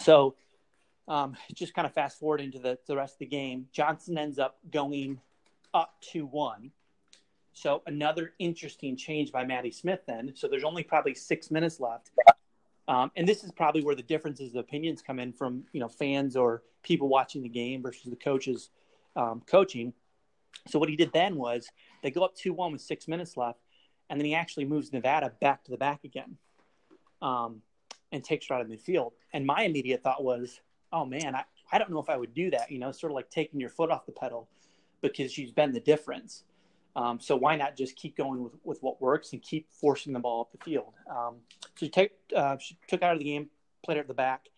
[0.00, 0.34] So,
[1.08, 3.66] um, just kind of fast forward into the, the rest of the game.
[3.72, 5.20] Johnston ends up going
[5.72, 6.70] up to 1.
[7.54, 10.32] So, another interesting change by Maddie Smith then.
[10.34, 12.10] So, there's only probably six minutes left.
[12.88, 15.88] Um, and this is probably where the differences of opinions come in from you know
[15.88, 18.70] fans or people watching the game versus the coaches
[19.16, 19.92] um, coaching.
[20.68, 21.68] So what he did then was
[22.02, 23.60] they go up two one with six minutes left,
[24.10, 26.36] and then he actually moves Nevada back to the back again,
[27.22, 27.62] um,
[28.12, 29.12] and takes her out of midfield.
[29.32, 30.60] And my immediate thought was,
[30.92, 32.70] oh man, I, I don't know if I would do that.
[32.70, 34.48] You know, sort of like taking your foot off the pedal
[35.02, 36.44] because she's been the difference.
[36.96, 40.18] Um, so why not just keep going with, with what works and keep forcing the
[40.18, 40.94] ball up the field?
[41.10, 41.36] Um,
[41.74, 43.50] so she, take, uh, she took out of the game,
[43.84, 44.48] played her at the back,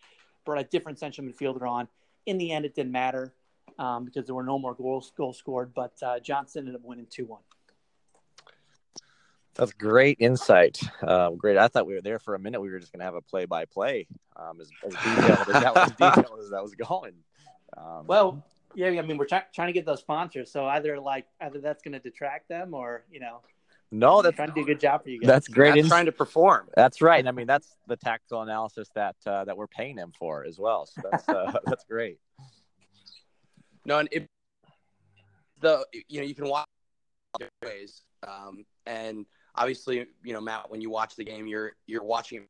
[0.44, 1.88] brought a different central midfielder on.
[2.26, 3.34] In the end, it didn't matter
[3.78, 5.72] um, because there were no more goals goals scored.
[5.74, 7.42] But uh, Johnston ended up winning two one.
[9.54, 10.80] That's great insight.
[11.02, 11.56] Um, great.
[11.56, 12.60] I thought we were there for a minute.
[12.60, 14.06] We were just going to have a play by play,
[14.38, 17.14] as, as detailed as that was, detailed as that was going.
[17.76, 18.44] Um, well,
[18.76, 21.82] yeah, I mean, we're try- trying to get those sponsors, so either like either that's
[21.82, 23.40] going to detract them, or you know,
[23.90, 25.26] no, that's trying to do a good job for you guys.
[25.26, 25.74] That's great.
[25.74, 26.68] That's trying to perform.
[26.76, 27.18] That's right.
[27.18, 30.58] And I mean, that's the tactical analysis that uh, that we're paying him for as
[30.58, 30.86] well.
[30.86, 32.18] So that's uh, that's great.
[33.88, 34.26] No, and it,
[35.60, 36.66] the you know you can watch
[37.64, 39.24] ways, um, and
[39.54, 42.44] obviously you know Matt, when you watch the game, you're you're watching,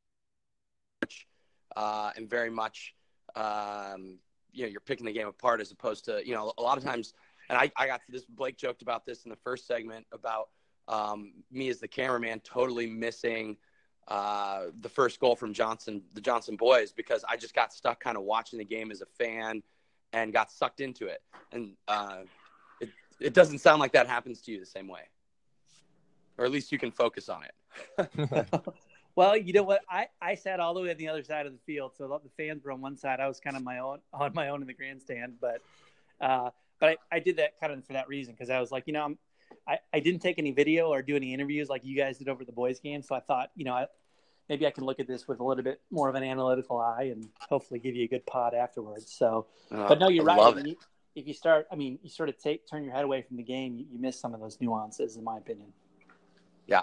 [1.77, 2.93] uh, and very much
[3.37, 4.19] um,
[4.53, 6.83] you know you're picking the game apart as opposed to you know a lot of
[6.83, 7.15] times
[7.49, 10.49] and I, I got this blake joked about this in the first segment about
[10.89, 13.57] um, me as the cameraman totally missing
[14.09, 18.17] uh, the first goal from johnston the johnston boys because i just got stuck kind
[18.17, 19.63] of watching the game as a fan
[20.13, 21.21] and got sucked into it
[21.53, 22.19] and uh,
[22.81, 22.91] it,
[23.21, 25.03] it doesn't sound like that happens to you the same way
[26.37, 28.51] or at least you can focus on it
[29.19, 29.81] Well, you know what?
[29.91, 32.31] I, I sat all the way on the other side of the field, so the
[32.41, 33.19] fans were on one side.
[33.19, 35.61] I was kind of my own on my own in the grandstand, but
[36.21, 38.85] uh, but I, I did that kind of for that reason because I was like,
[38.87, 39.19] you know, I'm,
[39.67, 42.45] I I didn't take any video or do any interviews like you guys did over
[42.45, 43.87] the boys' game, so I thought, you know, I,
[44.49, 47.11] maybe I can look at this with a little bit more of an analytical eye
[47.13, 49.13] and hopefully give you a good pod afterwards.
[49.13, 50.55] So, uh, but no, you're I right.
[50.55, 50.77] I mean,
[51.15, 53.43] if you start, I mean, you sort of take turn your head away from the
[53.43, 55.73] game, you, you miss some of those nuances, in my opinion.
[56.67, 56.83] Yeah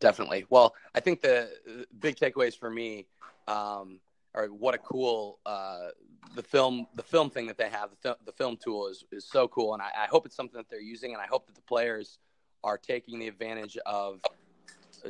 [0.00, 0.46] definitely.
[0.50, 3.06] Well, I think the, the big takeaways for me
[3.46, 4.00] um,
[4.34, 5.88] are what a cool uh,
[6.34, 9.48] the film the film thing that they have the, the film tool is is so
[9.48, 11.62] cool, and I, I, hope it's something that they're using, and I hope that the
[11.62, 12.18] players
[12.62, 14.20] are taking the advantage of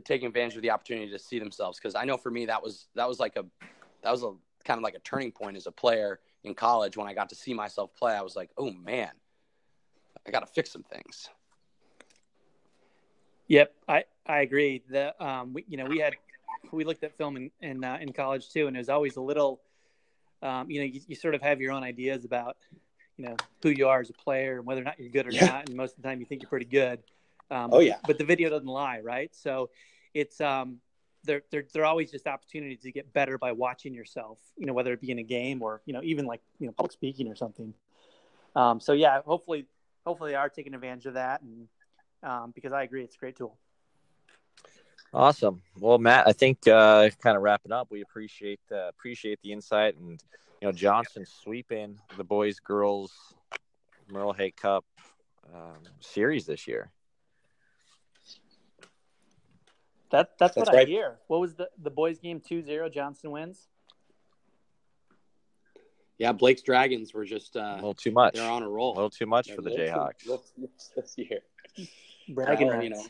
[0.05, 2.89] taking advantage of the opportunity to see themselves because I know for me that was
[2.95, 3.45] that was like a
[4.03, 4.32] that was a
[4.64, 7.34] kind of like a turning point as a player in college when I got to
[7.34, 8.14] see myself play.
[8.14, 9.11] I was like, oh man,
[10.26, 11.28] I got to fix some things.
[13.49, 14.82] Yep, I, I agree.
[14.91, 16.14] The um, we, you know, we had
[16.70, 19.22] we looked at film in in, uh, in college too, and it was always a
[19.22, 19.61] little,
[20.43, 22.59] um, you know, you, you, sort of have your own ideas about,
[23.16, 25.30] you know, who you are as a player and whether or not you're good or
[25.30, 25.47] yeah.
[25.47, 27.03] not, and most of the time you think you're pretty good.
[27.51, 27.96] Um, oh yeah.
[28.07, 29.34] But the video doesn't lie, right?
[29.34, 29.70] So
[30.14, 30.78] it's um,
[31.24, 34.38] there there there are always just opportunities to get better by watching yourself.
[34.57, 36.72] You know, whether it be in a game or you know even like you know
[36.72, 37.74] public speaking or something.
[38.55, 39.66] Um, so yeah, hopefully
[40.05, 41.68] hopefully they are taking advantage of that and
[42.22, 43.57] um, because I agree it's a great tool.
[45.12, 45.62] Awesome.
[45.78, 49.96] Well, Matt, I think uh, kind of wrapping up, we appreciate uh, appreciate the insight
[49.96, 50.22] and
[50.61, 53.12] you know Johnston sweeping the boys girls
[54.11, 54.84] Merle Hay Cup
[55.55, 56.90] um, series this year.
[60.11, 60.86] That that's, that's what right.
[60.86, 61.18] I hear.
[61.26, 63.68] What was the the boys game 2-0 Johnston wins?
[66.18, 68.34] Yeah, Blake's Dragons were just uh, a little too much.
[68.34, 68.94] They're on a roll.
[68.94, 70.24] A little too much they're for the Jayhawks
[70.96, 71.40] this year.
[72.28, 72.84] Bragging rights.
[72.84, 73.04] You know.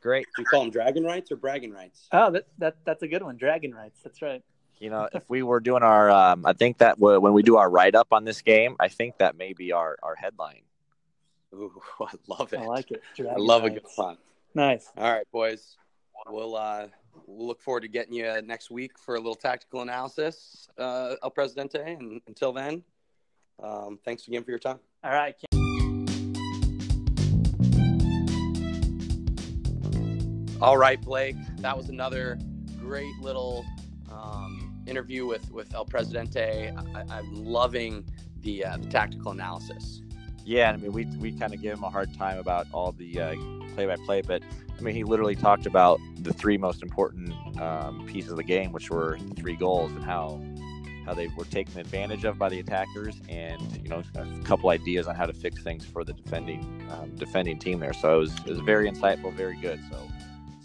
[0.00, 0.26] Great.
[0.36, 2.08] Do you call them dragon rights or bragging rights?
[2.12, 3.36] Oh, that, that that's a good one.
[3.36, 4.00] Dragon rights.
[4.02, 4.42] That's right.
[4.78, 7.56] You know, if we were doing our, um, I think that w- when we do
[7.56, 10.62] our write up on this game, I think that may be our, our headline.
[11.54, 12.58] Ooh, I love it.
[12.58, 13.02] I like it.
[13.16, 13.76] Dragon I love rights.
[13.76, 14.18] a good one.
[14.54, 14.92] Nice.
[14.96, 15.76] All right, boys.
[16.28, 16.86] We'll uh,
[17.26, 21.30] we'll look forward to getting you next week for a little tactical analysis, uh, El
[21.30, 21.80] Presidente.
[21.82, 22.84] And until then,
[23.62, 24.78] um, thanks again for your time.
[25.02, 25.34] All right.
[30.62, 31.36] All right, Blake.
[31.58, 32.38] That was another
[32.80, 33.64] great little
[34.10, 36.72] um, interview with with El Presidente.
[36.94, 38.08] I, am loving
[38.40, 40.02] the, uh, the tactical analysis.
[40.44, 43.14] Yeah, I mean, we we kind of give him a hard time about all the
[43.74, 44.42] play by play, but
[44.78, 48.72] I mean, he literally talked about the three most important um, pieces of the game,
[48.72, 50.40] which were the three goals, and how
[51.06, 55.06] how they were taken advantage of by the attackers, and you know a couple ideas
[55.06, 57.92] on how to fix things for the defending um, defending team there.
[57.92, 59.80] So it was it was very insightful, very good.
[59.90, 60.08] So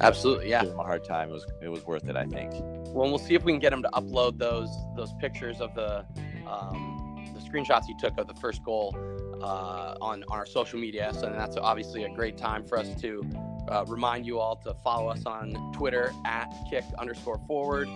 [0.01, 0.61] absolutely, yeah.
[0.61, 1.29] Give them a hard time.
[1.29, 2.51] It was it was worth it, I think.
[2.53, 6.05] Well, we'll see if we can get him to upload those those pictures of the
[6.47, 8.95] um, the screenshots he took of the first goal
[9.41, 11.11] uh, on on our social media.
[11.13, 13.23] So that's obviously a great time for us to
[13.69, 17.87] uh, remind you all to follow us on Twitter at kick underscore forward.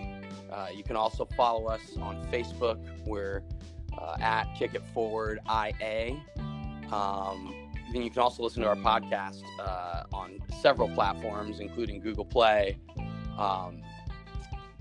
[0.52, 2.78] Uh, you can also follow us on Facebook.
[3.06, 3.44] We're
[3.98, 6.22] uh, at Kick It Forward IA.
[6.92, 7.54] Um,
[7.92, 12.78] then you can also listen to our podcast uh, on several platforms, including Google Play,
[13.38, 13.82] um,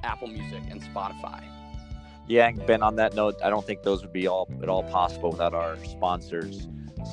[0.03, 1.52] Apple Music, and Spotify.
[2.33, 2.83] Yeah, Ben.
[2.83, 5.76] On that note, I don't think those would be all at all possible without our
[5.85, 6.66] sponsors,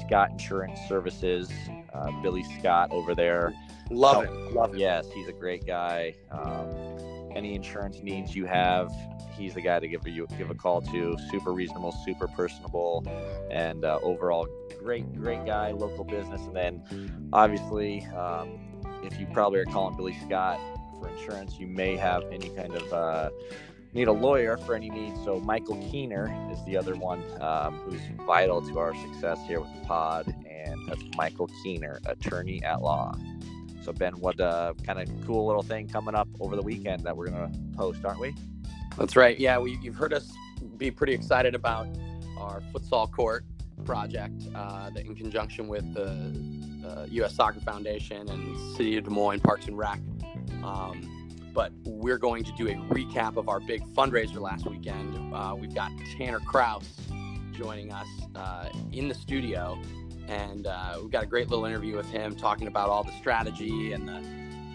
[0.06, 1.52] Scott Insurance Services,
[1.92, 3.54] uh, Billy Scott over there.
[3.92, 4.32] Love it.
[4.54, 4.80] Love it.
[4.80, 6.16] Yes, he's a great guy.
[6.32, 6.70] Um,
[7.36, 8.94] any insurance needs you have,
[9.38, 11.18] he's the guy to give you give a call to.
[11.30, 13.04] Super reasonable, super personable,
[13.52, 14.48] and uh, overall
[14.82, 15.72] great, great guy.
[15.72, 18.58] Local business, and then obviously, um,
[19.04, 20.62] if you probably are calling Billy Scott
[20.98, 23.30] for insurance, you may have any kind of uh,
[23.94, 25.20] need a lawyer for any needs.
[25.24, 29.74] So Michael Kuehner is the other one um, who's vital to our success here with
[29.74, 33.16] the pod, and that's Michael Kuehner, attorney at law.
[33.84, 37.16] So Ben, what uh, kind of cool little thing coming up over the weekend that
[37.16, 38.36] we're gonna post, aren't we?
[38.98, 39.40] That's right.
[39.40, 40.32] Yeah, we, you've heard us
[40.78, 41.88] be pretty excited about
[42.38, 43.46] our futsal court
[43.86, 47.36] project uh, that, in conjunction with the uh, U.S.
[47.36, 50.00] Soccer Foundation and City of Des Moines Parks and Rec.
[50.64, 51.19] Um,
[51.54, 55.34] but we're going to do a recap of our big fundraiser last weekend.
[55.34, 56.88] Uh, we've got Tanner Kraus
[57.54, 59.80] joining us uh, in the studio,
[60.28, 63.94] and uh, we've got a great little interview with him talking about all the strategy
[63.94, 64.24] and the,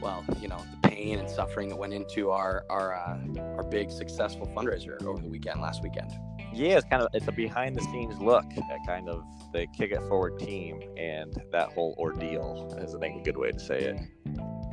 [0.02, 3.18] well, you know, the pain and suffering that went into our our uh,
[3.56, 6.10] our big successful fundraiser over the weekend last weekend.
[6.52, 9.90] Yeah, it's kind of it's a behind the scenes look at kind of the kick
[9.90, 13.78] it forward team and that whole ordeal is I think a good way to say
[13.80, 14.00] it.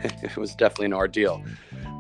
[0.24, 1.44] it was definitely an ordeal.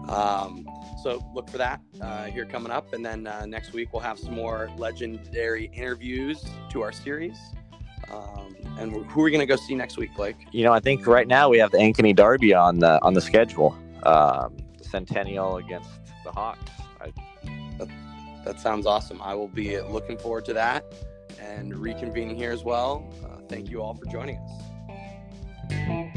[0.09, 0.67] Um,
[1.03, 4.19] so look for that uh, here coming up, and then uh, next week we'll have
[4.19, 7.37] some more legendary interviews to our series.
[8.11, 10.35] Um, and who are we going to go see next week, Blake?
[10.51, 13.21] You know, I think right now we have the Ankeny Derby on the on the
[13.21, 13.77] schedule.
[14.03, 15.89] Um, Centennial against
[16.23, 16.69] the Hawks.
[16.99, 17.13] I,
[17.77, 17.87] that,
[18.45, 19.21] that, sounds awesome.
[19.21, 20.85] I will be looking forward to that
[21.39, 23.09] and reconvening here as well.
[23.23, 26.11] Uh, thank you all for joining us.